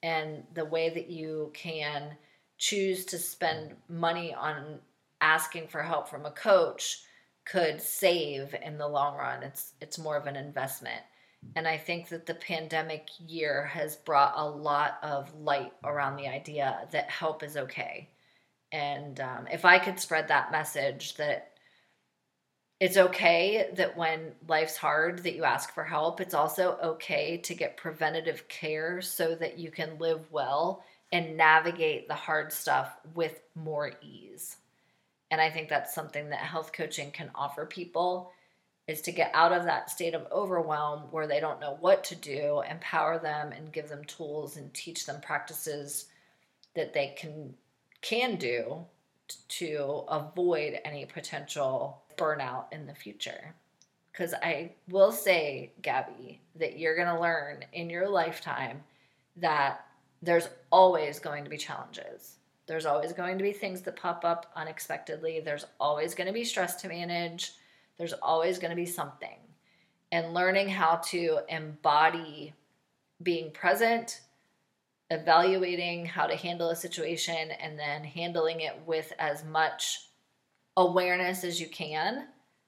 and 0.03 0.45
the 0.53 0.65
way 0.67 0.91
that 0.91 1.09
you 1.09 1.51
can 1.55 2.17
choose 2.59 3.05
to 3.07 3.19
spend 3.19 3.75
money 3.89 4.35
on 4.35 4.79
asking 5.21 5.67
for 5.67 5.83
help 5.83 6.09
from 6.09 6.27
a 6.27 6.31
coach 6.31 7.03
could 7.45 7.81
save 7.81 8.55
in 8.63 8.79
the 8.79 8.89
long 8.89 9.17
run. 9.17 9.43
It's 9.43 9.73
it's 9.81 9.99
more 9.99 10.17
of 10.17 10.27
an 10.27 10.37
investment. 10.37 11.03
And 11.57 11.69
I 11.69 11.77
think 11.77 12.09
that 12.09 12.27
the 12.27 12.35
pandemic 12.35 13.09
year 13.19 13.67
has 13.67 13.97
brought 13.97 14.35
a 14.37 14.49
lot 14.49 14.99
of 15.03 15.35
light 15.35 15.73
around 15.85 16.17
the 16.17 16.29
idea 16.29 16.89
that 16.91 17.11
help 17.11 17.43
is 17.43 17.57
okay. 17.57 18.09
And 18.73 19.21
um, 19.21 19.47
if 19.53 19.65
I 19.65 19.79
could 19.79 20.01
spread 20.01 20.29
that 20.29 20.51
message 20.51 21.15
that 21.17 21.53
it's 22.81 22.97
okay 22.97 23.71
that 23.75 23.97
when 23.97 24.33
life's 24.49 24.77
hard 24.77 25.23
that 25.23 25.37
you 25.37 25.45
ask 25.45 25.73
for 25.73 25.85
help, 25.85 26.21
it's 26.21 26.35
also 26.35 26.77
okay 26.83 27.37
to 27.39 27.55
get 27.55 27.77
preventative 27.77 28.49
care 28.49 29.01
so 29.01 29.35
that 29.37 29.59
you 29.59 29.71
can 29.71 29.99
live 29.99 30.31
well 30.33 30.85
and 31.13 31.37
navigate 31.37 32.09
the 32.09 32.15
hard 32.15 32.53
stuff 32.53 32.99
with 33.15 33.43
more 33.55 33.93
ease. 34.03 34.57
And 35.31 35.41
I 35.41 35.51
think 35.51 35.69
that's 35.69 35.95
something 35.95 36.29
that 36.31 36.41
health 36.41 36.73
coaching 36.73 37.13
can 37.13 37.31
offer 37.35 37.65
people 37.65 38.33
is 38.87 39.01
to 39.03 39.13
get 39.13 39.31
out 39.35 39.53
of 39.53 39.65
that 39.65 39.91
state 39.91 40.15
of 40.15 40.27
overwhelm 40.31 41.03
where 41.11 41.27
they 41.27 41.41
don't 41.41 41.61
know 41.61 41.77
what 41.81 42.05
to 42.05 42.15
do, 42.15 42.63
empower 42.69 43.19
them 43.19 43.53
and 43.53 43.73
give 43.73 43.89
them 43.89 44.05
tools 44.05 44.57
and 44.57 44.73
teach 44.75 45.07
them 45.07 45.21
practices 45.21 46.07
that 46.75 46.93
they 46.93 47.15
can 47.17 47.55
can 48.03 48.37
do 48.37 48.85
to 49.49 50.05
avoid 50.09 50.79
any 50.85 51.07
potential 51.07 52.03
burnout 52.19 52.67
in 52.73 52.87
the 52.87 52.95
future. 52.95 53.55
Cuz 54.13 54.35
I 54.35 54.73
will 54.89 55.11
say, 55.11 55.73
Gabby, 55.81 56.43
that 56.57 56.79
you're 56.79 56.95
going 56.95 57.09
to 57.09 57.21
learn 57.21 57.65
in 57.73 57.89
your 57.89 58.09
lifetime 58.09 58.85
that 59.37 59.87
there's 60.21 60.49
always 60.71 61.19
going 61.19 61.45
to 61.45 61.51
be 61.51 61.57
challenges. 61.57 62.37
There's 62.67 62.87
always 62.87 63.13
going 63.13 63.39
to 63.39 63.45
be 63.45 63.53
things 63.53 63.81
that 63.83 63.97
pop 63.97 64.25
up 64.25 64.53
unexpectedly. 64.55 65.41
There's 65.41 65.67
always 65.81 66.15
going 66.15 66.27
to 66.27 66.33
be 66.33 66.45
stress 66.45 66.77
to 66.83 66.89
manage 66.89 67.53
there's 67.99 68.13
always 68.15 68.59
going 68.59 68.71
to 68.71 68.77
be 68.77 68.87
something. 68.87 69.37
And 70.13 70.35
learning 70.35 70.69
how 70.69 70.97
to 71.07 71.41
embody 71.49 72.55
being 73.23 73.51
present, 73.53 74.21
evaluating 75.11 76.07
how 76.07 76.27
to 76.27 76.37
handle 76.37 76.71
a 76.71 76.77
situation, 76.77 77.51
and 77.51 77.79
then 77.79 78.05
handling 78.05 78.61
it 78.61 78.81
with 78.87 79.13
as 79.19 79.45
much 79.45 80.09
awareness 80.77 81.45
as 81.45 81.61
you 81.61 81.69
can 81.69 82.27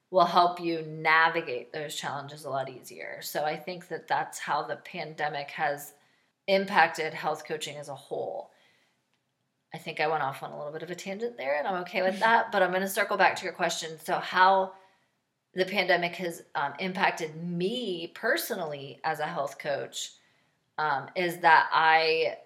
will 0.09 0.25
help 0.25 0.59
you 0.59 0.81
navigate 0.83 1.73
those 1.73 1.95
challenges 1.95 2.45
a 2.45 2.49
lot 2.49 2.69
easier. 2.69 3.19
So 3.21 3.43
I 3.43 3.57
think 3.57 3.89
that 3.89 4.07
that's 4.07 4.39
how 4.39 4.63
the 4.63 4.77
pandemic 4.77 5.51
has 5.51 5.93
impacted 6.47 7.13
health 7.13 7.45
coaching 7.45 7.75
as 7.75 7.89
a 7.89 7.95
whole. 7.95 8.51
I 9.73 9.77
think 9.77 9.99
I 9.99 10.07
went 10.07 10.23
off 10.23 10.43
on 10.43 10.51
a 10.51 10.57
little 10.57 10.71
bit 10.71 10.83
of 10.83 10.89
a 10.89 10.95
tangent 10.95 11.37
there, 11.37 11.57
and 11.57 11.67
I'm 11.67 11.81
okay 11.81 12.01
with 12.01 12.19
that. 12.21 12.53
But 12.53 12.63
I'm 12.63 12.69
going 12.69 12.81
to 12.81 12.87
circle 12.87 13.17
back 13.17 13.35
to 13.35 13.43
your 13.43 13.53
question. 13.53 13.99
So, 14.01 14.17
how 14.17 14.71
the 15.53 15.65
pandemic 15.65 16.15
has 16.15 16.43
um, 16.55 16.73
impacted 16.79 17.35
me 17.35 18.11
personally 18.13 18.99
as 19.03 19.19
a 19.19 19.25
health 19.25 19.57
coach 19.59 20.11
um, 20.77 21.07
is 21.15 21.37
that 21.39 21.69
I 21.71 22.37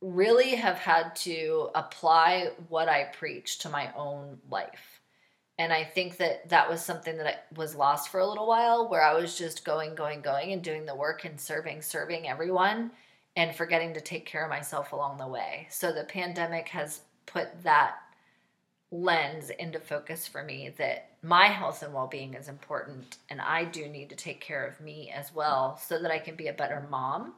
really 0.00 0.50
have 0.56 0.78
had 0.78 1.14
to 1.14 1.68
apply 1.74 2.50
what 2.68 2.88
I 2.88 3.04
preach 3.04 3.58
to 3.60 3.68
my 3.68 3.92
own 3.94 4.38
life. 4.50 5.00
And 5.58 5.72
I 5.72 5.84
think 5.84 6.16
that 6.16 6.48
that 6.48 6.68
was 6.68 6.82
something 6.82 7.16
that 7.18 7.46
was 7.54 7.76
lost 7.76 8.08
for 8.08 8.20
a 8.20 8.26
little 8.26 8.48
while 8.48 8.88
where 8.88 9.04
I 9.04 9.14
was 9.14 9.38
just 9.38 9.64
going, 9.64 9.94
going, 9.94 10.22
going 10.22 10.52
and 10.52 10.62
doing 10.62 10.86
the 10.86 10.94
work 10.94 11.24
and 11.24 11.38
serving, 11.38 11.82
serving 11.82 12.28
everyone 12.28 12.90
and 13.36 13.54
forgetting 13.54 13.94
to 13.94 14.00
take 14.00 14.26
care 14.26 14.44
of 14.44 14.50
myself 14.50 14.92
along 14.92 15.18
the 15.18 15.28
way. 15.28 15.68
So 15.70 15.92
the 15.92 16.04
pandemic 16.04 16.68
has 16.68 17.02
put 17.26 17.62
that 17.62 17.96
lens 18.92 19.48
into 19.48 19.80
focus 19.80 20.28
for 20.28 20.44
me 20.44 20.68
that 20.76 21.08
my 21.22 21.46
health 21.46 21.82
and 21.82 21.94
well-being 21.94 22.34
is 22.34 22.48
important 22.48 23.16
and 23.30 23.40
I 23.40 23.64
do 23.64 23.88
need 23.88 24.10
to 24.10 24.16
take 24.16 24.40
care 24.42 24.66
of 24.66 24.80
me 24.80 25.10
as 25.10 25.34
well 25.34 25.78
so 25.78 25.98
that 25.98 26.10
I 26.10 26.18
can 26.18 26.36
be 26.36 26.48
a 26.48 26.52
better 26.52 26.86
mom 26.90 27.32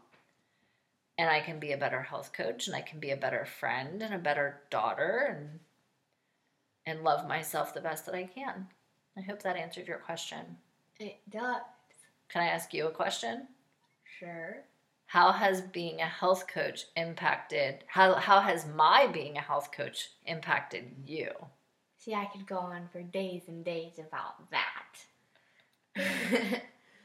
and 1.17 1.31
I 1.31 1.39
can 1.41 1.61
be 1.61 1.71
a 1.71 1.79
better 1.79 2.03
health 2.03 2.33
coach 2.33 2.67
and 2.67 2.75
I 2.75 2.81
can 2.81 2.99
be 2.99 3.13
a 3.13 3.17
better 3.17 3.47
friend 3.47 4.03
and 4.03 4.13
a 4.13 4.19
better 4.19 4.63
daughter 4.69 5.29
and 5.31 5.61
and 6.87 7.05
love 7.05 7.27
myself 7.27 7.73
the 7.73 7.81
best 7.81 8.05
that 8.05 8.15
I 8.15 8.25
can. 8.25 8.67
I 9.17 9.23
hope 9.23 9.43
that 9.43 9.57
answered 9.57 9.89
your 9.89 9.99
question. 9.99 10.59
It 10.99 11.21
does. 11.31 11.63
Can 12.29 12.43
I 12.43 12.49
ask 12.49 12.75
you 12.75 12.89
a 12.89 12.91
question? 12.91 13.47
Sure 14.19 14.65
how 15.15 15.31
has 15.31 15.61
being 15.61 16.01
a 16.01 16.07
health 16.07 16.49
coach 16.49 16.87
impacted 16.97 17.85
how 17.87 18.15
how 18.15 18.41
has 18.41 18.67
my 18.67 19.07
being 19.07 19.37
a 19.37 19.41
health 19.41 19.71
coach 19.71 20.09
impacted 20.27 20.85
you? 21.07 21.31
See 21.99 22.15
i 22.15 22.25
could 22.25 22.49
go 22.49 22.59
on 22.59 22.89
for 22.93 23.01
days 23.01 23.43
and 23.47 23.65
days 23.65 24.01
about 24.01 24.51
that. 24.51 24.93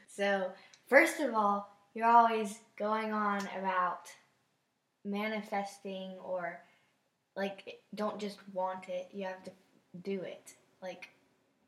So 0.08 0.50
first 0.88 1.20
of 1.20 1.34
all 1.34 1.70
you're 1.94 2.16
always 2.18 2.58
going 2.76 3.12
on 3.12 3.40
about 3.56 4.10
manifesting 5.04 6.10
or 6.22 6.60
like 7.36 7.78
don't 7.94 8.18
just 8.18 8.38
want 8.52 8.88
it 8.88 9.08
you 9.12 9.24
have 9.24 9.44
to 9.44 9.52
do 10.02 10.20
it. 10.22 10.54
Like 10.82 11.10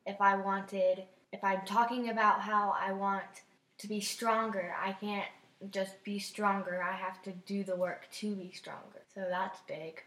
if 0.06 0.20
i 0.20 0.34
wanted 0.36 1.04
if 1.32 1.44
i'm 1.44 1.64
talking 1.64 2.10
about 2.10 2.40
how 2.40 2.74
i 2.86 2.92
want 2.92 3.32
to 3.78 3.86
be 3.86 4.00
stronger 4.00 4.74
i 4.84 4.92
can't 4.92 5.30
just 5.70 6.02
be 6.04 6.18
stronger. 6.18 6.82
I 6.82 6.96
have 6.96 7.22
to 7.22 7.32
do 7.46 7.64
the 7.64 7.76
work 7.76 8.08
to 8.12 8.34
be 8.34 8.52
stronger. 8.52 9.02
So 9.14 9.26
that's 9.28 9.60
big 9.68 10.02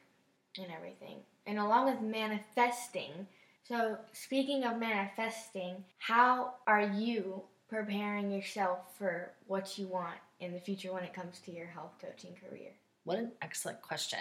and 0.58 0.68
everything. 0.76 1.18
And 1.46 1.60
along 1.60 1.86
with 1.86 2.02
manifesting, 2.02 3.28
so 3.68 3.98
speaking 4.14 4.64
of 4.64 4.80
manifesting, 4.80 5.84
how 5.98 6.56
are 6.68 6.88
you 6.88 7.44
preparing 7.70 8.32
yourself 8.32 8.80
for 8.98 9.32
what 9.48 9.78
you 9.78 9.88
want 9.88 10.18
in 10.40 10.54
the 10.54 10.60
future 10.60 10.94
when 10.94 11.04
it 11.04 11.14
comes 11.14 11.40
to 11.40 11.52
your 11.52 11.68
health 11.68 11.94
coaching 12.02 12.36
career? 12.48 12.72
What 13.04 13.20
an 13.20 13.32
excellent 13.42 13.82
question. 13.82 14.20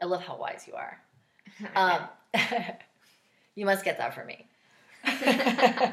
I 0.00 0.04
love 0.04 0.22
how 0.22 0.36
wise 0.36 0.64
you 0.66 0.74
are. 0.74 1.00
um, 1.74 2.08
you 3.54 3.64
must 3.64 3.84
get 3.84 3.98
that 3.98 4.14
for 4.14 4.24
me. 4.24 4.46
sure. 5.06 5.92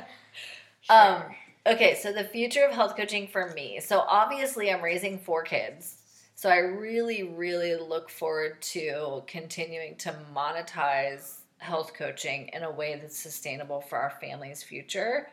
Um, 0.90 1.24
Okay, 1.66 1.96
so 1.96 2.12
the 2.12 2.26
future 2.26 2.66
of 2.66 2.74
health 2.74 2.98
coaching 2.98 3.28
for 3.28 3.52
me. 3.56 3.80
So 3.80 4.00
obviously, 4.02 4.70
I'm 4.70 4.82
raising 4.82 5.18
four 5.18 5.44
kids. 5.44 5.96
So 6.36 6.50
I 6.50 6.58
really, 6.58 7.24
really 7.24 7.76
look 7.78 8.10
forward 8.10 8.62
to 8.74 9.24
continuing 9.28 9.96
to 9.98 10.14
monetize 10.36 11.38
health 11.60 11.94
coaching 11.94 12.50
in 12.52 12.64
a 12.64 12.72
way 12.72 13.00
that's 13.02 13.18
sustainable 13.18 13.80
for 13.80 13.98
our 13.98 14.10
family's 14.20 14.62
future. 14.62 15.30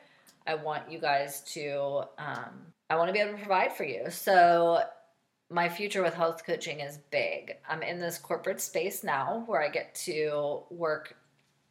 I 0.47 0.55
want 0.55 0.91
you 0.91 1.01
guys 1.01 1.41
to, 1.55 2.05
um, 2.19 2.67
I 2.89 2.97
want 2.97 3.09
to 3.09 3.13
be 3.13 3.19
able 3.19 3.33
to 3.33 3.39
provide 3.39 3.73
for 3.73 3.83
you. 3.83 4.09
So 4.09 4.83
my 5.51 5.69
future 5.69 6.03
with 6.03 6.15
health 6.15 6.47
coaching 6.47 6.79
is 6.79 6.99
big. 7.11 7.57
I'm 7.69 7.83
in 7.83 7.99
this 7.99 8.19
corporate 8.19 8.61
space 8.61 9.03
now 9.03 9.43
where 9.47 9.61
I 9.61 9.69
get 9.69 9.97
to 10.07 10.63
work 10.71 11.17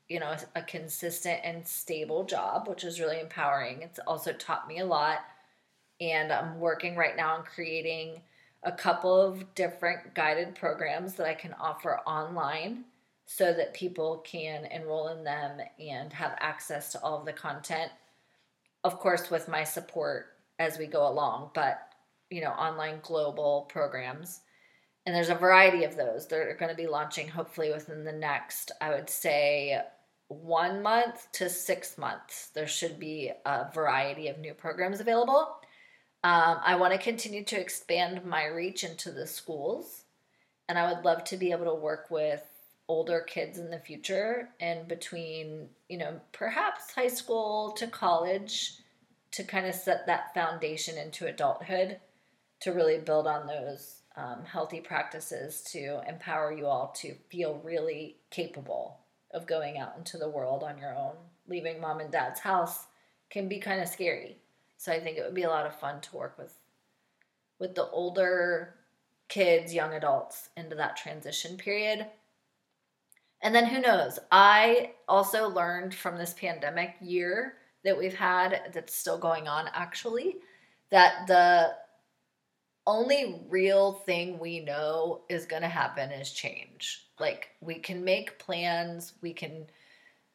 you 0.09 0.19
know, 0.19 0.35
a 0.55 0.61
consistent 0.63 1.39
and 1.43 1.65
stable 1.65 2.23
job, 2.23 2.67
which 2.67 2.83
is 2.83 2.99
really 2.99 3.19
empowering. 3.19 3.83
It's 3.83 3.99
also 3.99 4.33
taught 4.33 4.67
me 4.67 4.79
a 4.79 4.85
lot. 4.85 5.19
And 6.01 6.31
I'm 6.31 6.59
working 6.59 6.95
right 6.95 7.15
now 7.15 7.35
on 7.35 7.43
creating 7.43 8.21
a 8.63 8.71
couple 8.71 9.21
of 9.21 9.53
different 9.55 10.15
guided 10.15 10.55
programs 10.55 11.13
that 11.13 11.27
I 11.27 11.35
can 11.35 11.53
offer 11.53 11.99
online 12.07 12.85
so 13.25 13.53
that 13.53 13.75
people 13.75 14.23
can 14.25 14.65
enroll 14.65 15.09
in 15.09 15.23
them 15.23 15.59
and 15.79 16.11
have 16.11 16.35
access 16.39 16.91
to 16.91 17.01
all 17.01 17.19
of 17.19 17.25
the 17.25 17.33
content. 17.33 17.91
Of 18.83 18.99
course, 18.99 19.29
with 19.29 19.47
my 19.47 19.63
support 19.63 20.27
as 20.57 20.79
we 20.79 20.87
go 20.87 21.07
along, 21.07 21.51
but 21.53 21.93
you 22.31 22.41
know, 22.41 22.51
online 22.51 22.99
global 23.03 23.67
programs. 23.69 24.41
And 25.05 25.15
there's 25.15 25.29
a 25.29 25.35
variety 25.35 25.83
of 25.83 25.95
those. 25.95 26.27
They're 26.27 26.55
going 26.55 26.69
to 26.69 26.75
be 26.75 26.87
launching 26.87 27.27
hopefully 27.27 27.71
within 27.71 28.03
the 28.03 28.11
next, 28.11 28.71
I 28.81 28.89
would 28.89 29.09
say, 29.09 29.81
one 30.29 30.81
month 30.83 31.27
to 31.33 31.49
six 31.49 31.97
months. 31.97 32.49
There 32.53 32.67
should 32.67 32.99
be 32.99 33.31
a 33.45 33.71
variety 33.73 34.29
of 34.29 34.39
new 34.39 34.53
programs 34.53 34.99
available. 34.99 35.57
Um, 36.23 36.57
I 36.63 36.75
want 36.75 36.93
to 36.93 36.99
continue 36.99 37.43
to 37.45 37.59
expand 37.59 38.23
my 38.23 38.45
reach 38.45 38.83
into 38.83 39.11
the 39.11 39.25
schools, 39.25 40.03
and 40.67 40.77
I 40.77 40.91
would 40.91 41.03
love 41.03 41.23
to 41.25 41.37
be 41.37 41.51
able 41.51 41.65
to 41.65 41.75
work 41.75 42.07
with 42.09 42.43
older 42.87 43.21
kids 43.21 43.57
in 43.57 43.69
the 43.69 43.79
future 43.79 44.49
and 44.59 44.87
between, 44.87 45.69
you 45.89 45.97
know, 45.97 46.19
perhaps 46.31 46.93
high 46.93 47.07
school 47.07 47.71
to 47.71 47.87
college 47.87 48.73
to 49.31 49.43
kind 49.43 49.65
of 49.65 49.75
set 49.75 50.05
that 50.07 50.33
foundation 50.33 50.97
into 50.97 51.27
adulthood 51.27 51.99
to 52.61 52.71
really 52.71 52.97
build 52.97 53.27
on 53.27 53.47
those 53.47 54.01
um, 54.15 54.43
healthy 54.43 54.81
practices 54.81 55.61
to 55.61 56.01
empower 56.07 56.51
you 56.51 56.65
all 56.65 56.93
to 56.97 57.15
feel 57.29 57.61
really 57.63 58.17
capable 58.31 58.99
of 59.31 59.47
going 59.47 59.77
out 59.77 59.95
into 59.97 60.17
the 60.17 60.29
world 60.29 60.63
on 60.63 60.77
your 60.77 60.95
own. 60.95 61.13
Leaving 61.47 61.79
mom 61.79 61.99
and 61.99 62.11
dad's 62.11 62.39
house 62.39 62.87
can 63.29 63.47
be 63.47 63.59
kind 63.59 63.81
of 63.81 63.87
scary. 63.87 64.37
So 64.77 64.91
I 64.91 64.99
think 64.99 65.17
it 65.17 65.23
would 65.23 65.35
be 65.35 65.43
a 65.43 65.49
lot 65.49 65.65
of 65.65 65.79
fun 65.79 66.01
to 66.01 66.15
work 66.15 66.37
with 66.37 66.53
with 67.59 67.75
the 67.75 67.89
older 67.89 68.75
kids, 69.27 69.73
young 69.73 69.93
adults 69.93 70.49
into 70.55 70.75
that 70.75 70.95
transition 70.95 71.57
period. 71.57 72.07
And 73.41 73.53
then 73.53 73.65
who 73.65 73.81
knows? 73.81 74.19
I 74.31 74.91
also 75.07 75.49
learned 75.49 75.93
from 75.93 76.17
this 76.17 76.33
pandemic 76.33 76.95
year 77.01 77.55
that 77.83 77.97
we've 77.97 78.15
had 78.15 78.71
that's 78.73 78.95
still 78.95 79.17
going 79.17 79.47
on 79.47 79.69
actually 79.73 80.37
that 80.89 81.27
the 81.27 81.75
only 82.89 83.39
real 83.49 83.93
thing 84.07 84.39
we 84.39 84.59
know 84.59 85.21
is 85.29 85.45
going 85.45 85.61
to 85.61 85.67
happen 85.67 86.11
is 86.11 86.31
change. 86.31 87.05
Like 87.19 87.49
we 87.61 87.75
can 87.75 88.03
make 88.03 88.39
plans, 88.39 89.13
we 89.21 89.31
can 89.31 89.67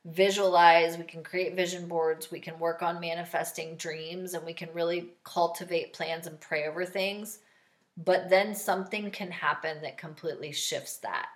visualize, 0.05 0.97
we 0.97 1.03
can 1.03 1.25
create 1.25 1.57
vision 1.57 1.89
boards, 1.89 2.31
we 2.31 2.39
can 2.39 2.57
work 2.61 2.81
on 2.81 3.01
manifesting 3.01 3.75
dreams, 3.77 4.35
and 4.35 4.47
we 4.47 4.53
can 4.53 4.69
really 4.73 5.15
cultivate 5.25 5.95
plans 5.95 6.29
and 6.29 6.41
pray 6.41 6.69
over 6.69 6.85
things. 6.85 7.41
But 7.97 8.31
then 8.31 8.55
something 8.55 9.11
can 9.11 9.33
happen 9.33 9.83
that 9.83 9.99
completely 9.99 10.53
shifts 10.53 10.99
that. 10.99 11.27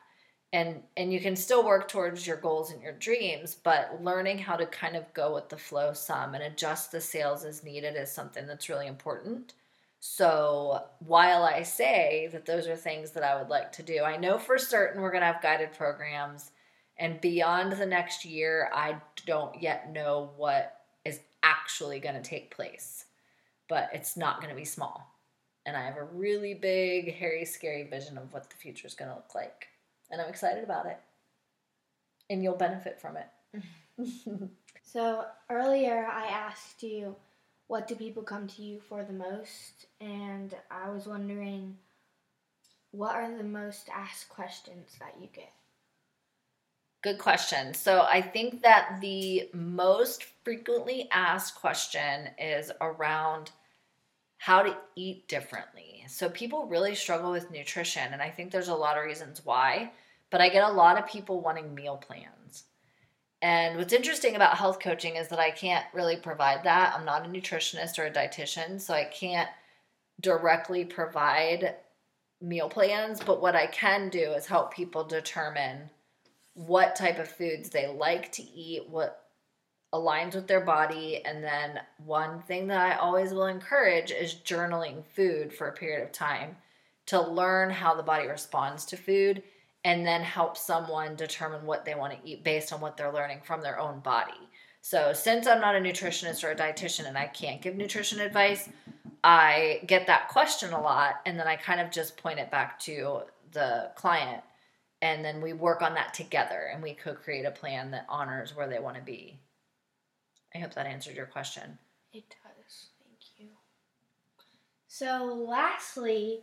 And 0.53 0.83
and 0.97 1.13
you 1.13 1.21
can 1.21 1.35
still 1.35 1.65
work 1.65 1.89
towards 1.89 2.29
your 2.29 2.37
goals 2.37 2.71
and 2.71 2.81
your 2.81 2.93
dreams, 2.93 3.57
but 3.57 3.99
learning 4.01 4.39
how 4.39 4.55
to 4.55 4.67
kind 4.67 4.95
of 4.95 5.13
go 5.15 5.35
with 5.35 5.49
the 5.49 5.57
flow 5.57 5.93
some 5.93 6.35
and 6.35 6.45
adjust 6.45 6.93
the 6.93 7.01
sails 7.01 7.45
as 7.45 7.65
needed 7.65 7.97
is 7.97 8.11
something 8.13 8.47
that's 8.47 8.69
really 8.69 8.87
important. 8.87 9.55
So 10.01 10.85
while 11.01 11.43
I 11.43 11.63
say 11.63 12.29
that 12.33 12.47
those 12.47 12.69
are 12.69 12.77
things 12.77 13.11
that 13.13 13.25
I 13.25 13.37
would 13.37 13.49
like 13.49 13.73
to 13.73 13.83
do, 13.83 14.03
I 14.03 14.17
know 14.17 14.39
for 14.39 14.59
certain 14.59 15.03
we're 15.03 15.11
going 15.11 15.23
to 15.23 15.33
have 15.33 15.43
guided 15.43 15.73
programs. 15.73 16.53
And 16.99 17.21
beyond 17.21 17.73
the 17.73 17.87
next 17.87 18.25
year, 18.25 18.71
I 18.73 18.97
don't 19.27 19.61
yet 19.61 19.93
know 19.93 20.31
what 20.37 20.81
is 21.05 21.21
actually 21.43 22.01
going 22.01 22.15
to 22.15 22.23
take 22.23 22.55
place. 22.55 23.07
But 23.69 23.91
it's 23.93 24.17
not 24.17 24.41
going 24.41 24.51
to 24.51 24.57
be 24.57 24.65
small. 24.65 25.15
And 25.67 25.77
I 25.77 25.85
have 25.85 25.97
a 25.97 26.05
really 26.05 26.55
big, 26.55 27.15
hairy, 27.15 27.45
scary 27.45 27.83
vision 27.83 28.17
of 28.17 28.33
what 28.33 28.49
the 28.49 28.57
future 28.57 28.87
is 28.87 28.95
going 28.95 29.11
to 29.11 29.17
look 29.17 29.35
like. 29.35 29.69
And 30.11 30.21
I'm 30.21 30.29
excited 30.31 30.65
about 30.65 30.87
it. 30.87 30.99
And 32.31 32.43
you'll 32.43 32.57
benefit 32.57 33.01
from 33.01 33.17
it. 33.17 33.29
so 34.83 35.25
earlier 35.51 36.07
I 36.07 36.27
asked 36.27 36.83
you 36.83 37.17
what 37.69 37.87
do 37.87 37.95
people 37.95 38.23
come 38.23 38.47
to 38.49 38.63
you 38.63 38.81
for 38.81 39.05
the 39.05 39.13
most? 39.13 39.87
And 40.01 40.55
I 40.71 40.91
was 40.91 41.07
wondering, 41.07 41.77
what 42.91 43.15
are 43.15 43.37
the 43.37 43.45
most 43.45 43.89
asked 43.95 44.29
questions 44.29 44.97
that 44.99 45.15
you 45.21 45.29
get? 45.33 45.53
Good 47.03 47.19
question. 47.19 47.75
So 47.75 48.07
I 48.11 48.21
think 48.21 48.63
that 48.63 48.99
the 49.01 49.49
most 49.53 50.25
frequently 50.45 51.09
asked 51.13 51.55
question 51.55 52.29
is 52.39 52.73
around 52.81 53.53
how 54.39 54.63
to 54.63 54.77
eat 54.97 55.29
differently. 55.29 56.05
So 56.09 56.29
people 56.29 56.67
really 56.67 56.95
struggle 56.95 57.31
with 57.31 57.51
nutrition, 57.51 58.13
and 58.13 58.23
I 58.23 58.31
think 58.31 58.51
there's 58.51 58.69
a 58.69 58.75
lot 58.75 58.97
of 58.97 59.05
reasons 59.05 59.45
why. 59.45 59.93
But 60.31 60.41
I 60.41 60.49
get 60.49 60.69
a 60.69 60.73
lot 60.73 60.99
of 60.99 61.09
people 61.09 61.41
wanting 61.41 61.75
meal 61.75 61.97
plans. 61.97 62.38
And 63.41 63.77
what's 63.77 63.93
interesting 63.93 64.35
about 64.35 64.57
health 64.57 64.81
coaching 64.81 65.17
is 65.17 65.29
that 65.29 65.39
I 65.39 65.51
can't 65.51 65.87
really 65.95 66.17
provide 66.17 66.65
that. 66.65 66.95
I'm 66.95 67.05
not 67.05 67.25
a 67.25 67.29
nutritionist 67.29 67.99
or 67.99 68.07
a 68.07 68.11
dietitian, 68.11 68.81
so 68.81 68.95
I 68.95 69.05
can't 69.05 69.49
directly 70.21 70.85
provide 70.85 71.77
meal 72.41 72.69
plans. 72.69 73.21
But 73.25 73.41
what 73.41 73.55
I 73.55 73.67
can 73.67 74.09
do 74.09 74.33
is 74.33 74.47
help 74.47 74.75
people 74.75 75.05
determine 75.05 75.91
what 76.55 76.97
type 76.97 77.21
of 77.21 77.29
foods 77.29 77.71
they 77.71 77.87
like 77.87 78.33
to 78.33 78.43
eat, 78.43 78.89
what 78.89 79.25
aligns 79.95 80.35
with 80.35 80.49
their 80.49 80.61
body. 80.61 81.25
And 81.25 81.43
then 81.43 81.81
one 82.05 82.43
thing 82.43 82.67
that 82.67 82.81
I 82.81 82.97
always 82.97 83.33
will 83.33 83.47
encourage 83.47 84.11
is 84.11 84.35
journaling 84.35 85.05
food 85.15 85.55
for 85.55 85.69
a 85.69 85.73
period 85.73 86.03
of 86.03 86.11
time 86.11 86.57
to 87.07 87.21
learn 87.21 87.71
how 87.71 87.95
the 87.95 88.03
body 88.03 88.27
responds 88.27 88.85
to 88.87 88.97
food 88.97 89.45
and 89.89 90.07
then 90.07 90.23
help 90.23 90.55
someone 90.55 91.17
determine 91.17 91.65
what 91.65 91.87
they 91.87 91.95
want 91.95 92.13
to 92.13 92.29
eat 92.29 92.45
based 92.45 92.75
on 92.75 92.81
what 92.83 92.99
they're 92.99 93.11
learning 93.11 93.41
from 93.43 93.63
their 93.63 93.81
own 93.81 94.01
body. 94.01 94.39
So, 94.83 95.15
since 95.15 95.47
I'm 95.47 95.63
not 95.63 95.77
a 95.77 95.81
nutritionist 95.81 96.45
or 96.45 96.51
a 96.51 96.55
dietitian 96.55 97.09
and 97.09 97.17
I 97.17 97.27
can't 97.27 97.63
give 97.63 97.75
nutrition 97.75 98.21
advice, 98.21 98.69
I 99.25 99.81
get 99.87 100.07
that 100.07 100.29
question 100.29 100.75
a 100.75 100.81
lot 100.81 101.23
and 101.25 101.39
then 101.39 101.47
I 101.47 101.57
kind 101.57 101.81
of 101.81 101.91
just 101.91 102.19
point 102.19 102.39
it 102.39 102.51
back 102.51 102.79
to 102.81 103.23
the 103.53 103.91
client 103.97 104.43
and 105.01 105.25
then 105.25 105.41
we 105.41 105.55
work 105.55 105.81
on 105.81 105.95
that 105.95 106.13
together 106.13 106.69
and 106.71 106.83
we 106.83 106.93
co 106.93 107.15
create 107.15 107.47
a 107.47 107.51
plan 107.51 107.91
that 107.93 108.05
honors 108.11 108.55
where 108.55 108.69
they 108.69 108.81
want 108.81 108.97
to 108.97 109.03
be. 109.03 109.41
I 110.55 110.59
hope 110.59 110.75
that 110.75 110.87
answered 110.87 111.17
your 111.17 111.27
question. 111.27 111.79
It 112.13 112.29
does. 112.29 112.89
Thank 113.03 113.39
you. 113.39 113.49
So, 114.87 115.47
lastly, 115.49 116.43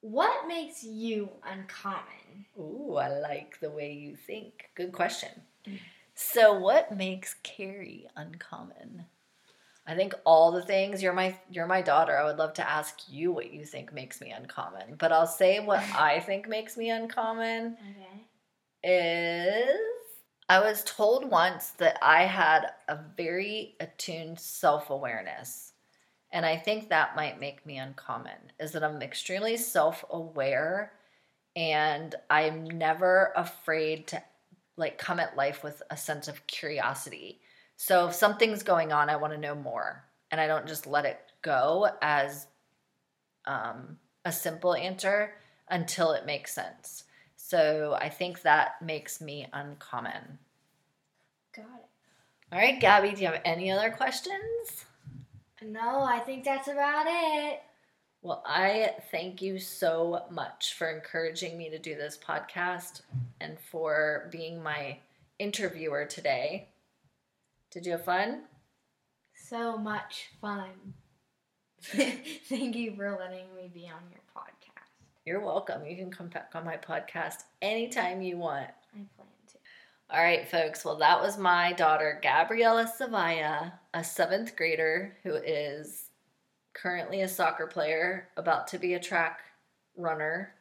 what 0.00 0.46
makes 0.46 0.84
you 0.84 1.30
uncommon? 1.44 2.46
Ooh, 2.58 2.96
I 2.96 3.08
like 3.18 3.58
the 3.60 3.70
way 3.70 3.92
you 3.92 4.16
think. 4.16 4.70
Good 4.74 4.92
question. 4.92 5.30
Mm. 5.66 5.78
So, 6.14 6.58
what 6.58 6.96
makes 6.96 7.34
Carrie 7.42 8.06
uncommon? 8.16 9.04
I 9.86 9.94
think 9.94 10.14
all 10.24 10.50
the 10.50 10.62
things. 10.62 11.02
You're 11.02 11.12
my 11.12 11.38
you're 11.50 11.66
my 11.66 11.82
daughter. 11.82 12.16
I 12.16 12.24
would 12.24 12.38
love 12.38 12.54
to 12.54 12.68
ask 12.68 13.00
you 13.08 13.32
what 13.32 13.52
you 13.52 13.64
think 13.64 13.92
makes 13.92 14.20
me 14.20 14.30
uncommon, 14.30 14.96
but 14.98 15.12
I'll 15.12 15.26
say 15.26 15.60
what 15.60 15.80
I 15.96 16.20
think 16.20 16.48
makes 16.48 16.76
me 16.76 16.90
uncommon. 16.90 17.76
Okay. 17.90 18.24
Is 18.82 19.78
I 20.48 20.60
was 20.60 20.84
told 20.84 21.30
once 21.30 21.70
that 21.78 21.98
I 22.02 22.22
had 22.22 22.70
a 22.88 22.98
very 23.16 23.74
attuned 23.80 24.38
self-awareness. 24.38 25.72
And 26.36 26.44
I 26.44 26.58
think 26.58 26.90
that 26.90 27.16
might 27.16 27.40
make 27.40 27.64
me 27.64 27.78
uncommon 27.78 28.52
is 28.60 28.72
that 28.72 28.84
I'm 28.84 29.00
extremely 29.00 29.56
self 29.56 30.04
aware 30.10 30.92
and 31.56 32.14
I'm 32.28 32.64
never 32.64 33.32
afraid 33.34 34.08
to 34.08 34.22
like 34.76 34.98
come 34.98 35.18
at 35.18 35.34
life 35.34 35.64
with 35.64 35.82
a 35.90 35.96
sense 35.96 36.28
of 36.28 36.46
curiosity. 36.46 37.40
So 37.78 38.08
if 38.08 38.14
something's 38.14 38.62
going 38.62 38.92
on, 38.92 39.08
I 39.08 39.16
want 39.16 39.32
to 39.32 39.38
know 39.38 39.54
more 39.54 40.04
and 40.30 40.38
I 40.38 40.46
don't 40.46 40.66
just 40.66 40.86
let 40.86 41.06
it 41.06 41.18
go 41.40 41.88
as 42.02 42.48
um, 43.46 43.96
a 44.26 44.30
simple 44.30 44.74
answer 44.74 45.36
until 45.70 46.12
it 46.12 46.26
makes 46.26 46.52
sense. 46.52 47.04
So 47.36 47.96
I 47.98 48.10
think 48.10 48.42
that 48.42 48.82
makes 48.82 49.22
me 49.22 49.46
uncommon. 49.54 50.38
Got 51.56 51.64
it. 51.64 52.52
All 52.52 52.58
right, 52.58 52.78
Gabby, 52.78 53.12
do 53.12 53.22
you 53.22 53.28
have 53.28 53.40
any 53.46 53.70
other 53.70 53.90
questions? 53.90 54.84
No, 55.62 56.02
I 56.02 56.18
think 56.20 56.44
that's 56.44 56.68
about 56.68 57.06
it. 57.08 57.62
Well, 58.22 58.42
I 58.44 58.94
thank 59.10 59.40
you 59.40 59.58
so 59.58 60.24
much 60.30 60.74
for 60.74 60.90
encouraging 60.90 61.56
me 61.56 61.70
to 61.70 61.78
do 61.78 61.94
this 61.94 62.18
podcast 62.18 63.02
and 63.40 63.58
for 63.58 64.28
being 64.32 64.62
my 64.62 64.98
interviewer 65.38 66.04
today. 66.04 66.68
Did 67.70 67.86
you 67.86 67.92
have 67.92 68.04
fun? 68.04 68.42
So 69.34 69.78
much 69.78 70.30
fun. 70.40 70.94
thank 71.80 72.74
you 72.74 72.94
for 72.96 73.16
letting 73.18 73.54
me 73.54 73.70
be 73.72 73.84
on 73.84 74.02
your 74.10 74.22
podcast. 74.36 74.90
You're 75.24 75.44
welcome. 75.44 75.86
You 75.86 75.96
can 75.96 76.10
come 76.10 76.28
back 76.28 76.50
on 76.54 76.64
my 76.64 76.76
podcast 76.76 77.44
anytime 77.62 78.22
you 78.22 78.38
want. 78.38 78.70
All 80.08 80.22
right, 80.22 80.48
folks. 80.48 80.84
Well, 80.84 80.98
that 80.98 81.20
was 81.20 81.36
my 81.36 81.72
daughter, 81.72 82.20
Gabriella 82.22 82.88
Savaya, 82.98 83.72
a 83.92 84.04
seventh 84.04 84.54
grader 84.54 85.16
who 85.24 85.34
is 85.34 86.10
currently 86.74 87.22
a 87.22 87.28
soccer 87.28 87.66
player, 87.66 88.28
about 88.36 88.68
to 88.68 88.78
be 88.78 88.94
a 88.94 89.00
track 89.00 89.40
runner. 89.96 90.54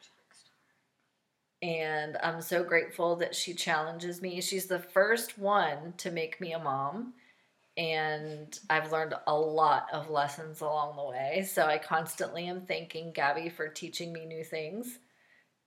And 1.62 2.18
I'm 2.24 2.42
so 2.42 2.64
grateful 2.64 3.18
that 3.18 3.36
she 3.36 3.54
challenges 3.54 4.20
me. 4.20 4.42
She's 4.42 4.66
the 4.66 4.80
first 4.80 5.38
one 5.38 5.94
to 5.98 6.10
make 6.10 6.42
me 6.42 6.54
a 6.54 6.60
mom. 6.60 7.14
And 7.78 8.58
I've 8.72 8.92
learned 8.92 9.14
a 9.28 9.36
lot 9.36 9.88
of 9.94 10.10
lessons 10.10 10.62
along 10.62 10.96
the 10.96 11.04
way. 11.04 11.48
So 11.48 11.66
I 11.66 11.78
constantly 11.78 12.48
am 12.48 12.62
thanking 12.62 13.12
Gabby 13.12 13.50
for 13.50 13.68
teaching 13.68 14.12
me 14.12 14.26
new 14.26 14.44
things 14.44 14.98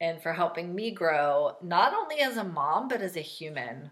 and 0.00 0.22
for 0.22 0.32
helping 0.32 0.74
me 0.74 0.90
grow, 0.90 1.56
not 1.62 1.94
only 1.94 2.20
as 2.20 2.36
a 2.36 2.44
mom, 2.44 2.88
but 2.88 3.02
as 3.02 3.16
a 3.16 3.20
human. 3.20 3.90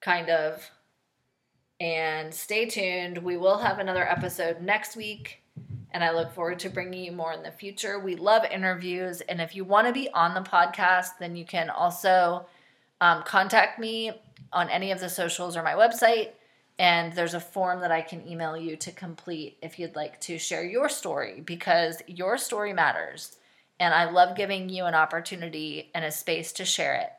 kind 0.00 0.30
of 0.30 0.70
and 1.80 2.32
stay 2.32 2.66
tuned. 2.66 3.18
We 3.18 3.36
will 3.36 3.58
have 3.58 3.78
another 3.78 4.08
episode 4.08 4.60
next 4.60 4.96
week. 4.96 5.42
And 5.92 6.02
I 6.02 6.10
look 6.10 6.32
forward 6.32 6.58
to 6.60 6.70
bringing 6.70 7.04
you 7.04 7.12
more 7.12 7.32
in 7.32 7.42
the 7.42 7.52
future. 7.52 8.00
We 8.00 8.16
love 8.16 8.44
interviews. 8.50 9.20
And 9.20 9.40
if 9.40 9.54
you 9.54 9.64
want 9.64 9.86
to 9.86 9.92
be 9.92 10.10
on 10.10 10.34
the 10.34 10.40
podcast, 10.40 11.18
then 11.20 11.36
you 11.36 11.44
can 11.44 11.70
also 11.70 12.46
um, 13.00 13.22
contact 13.22 13.78
me 13.78 14.10
on 14.52 14.68
any 14.70 14.90
of 14.90 14.98
the 14.98 15.08
socials 15.08 15.56
or 15.56 15.62
my 15.62 15.74
website. 15.74 16.30
And 16.78 17.12
there's 17.12 17.34
a 17.34 17.40
form 17.40 17.80
that 17.80 17.92
I 17.92 18.02
can 18.02 18.26
email 18.26 18.56
you 18.56 18.76
to 18.76 18.90
complete 18.90 19.58
if 19.62 19.78
you'd 19.78 19.94
like 19.94 20.20
to 20.22 20.38
share 20.38 20.64
your 20.64 20.88
story 20.88 21.40
because 21.40 22.02
your 22.08 22.38
story 22.38 22.72
matters. 22.72 23.36
And 23.78 23.94
I 23.94 24.10
love 24.10 24.36
giving 24.36 24.68
you 24.68 24.86
an 24.86 24.94
opportunity 24.94 25.90
and 25.94 26.04
a 26.04 26.10
space 26.10 26.52
to 26.54 26.64
share 26.64 26.94
it. 26.94 27.10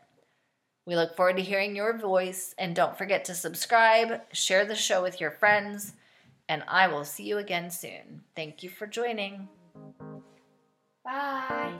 We 0.85 0.95
look 0.95 1.15
forward 1.15 1.37
to 1.37 1.43
hearing 1.43 1.75
your 1.75 1.97
voice, 1.97 2.53
and 2.57 2.75
don't 2.75 2.97
forget 2.97 3.25
to 3.25 3.35
subscribe, 3.35 4.21
share 4.33 4.65
the 4.65 4.75
show 4.75 5.01
with 5.01 5.19
your 5.19 5.31
friends, 5.31 5.93
and 6.47 6.63
I 6.67 6.87
will 6.87 7.05
see 7.05 7.23
you 7.23 7.39
again 7.39 7.71
soon. 7.71 8.21
Thank 8.35 8.61
you 8.61 8.69
for 8.69 8.85
joining. 8.85 9.49
Bye. 11.03 11.73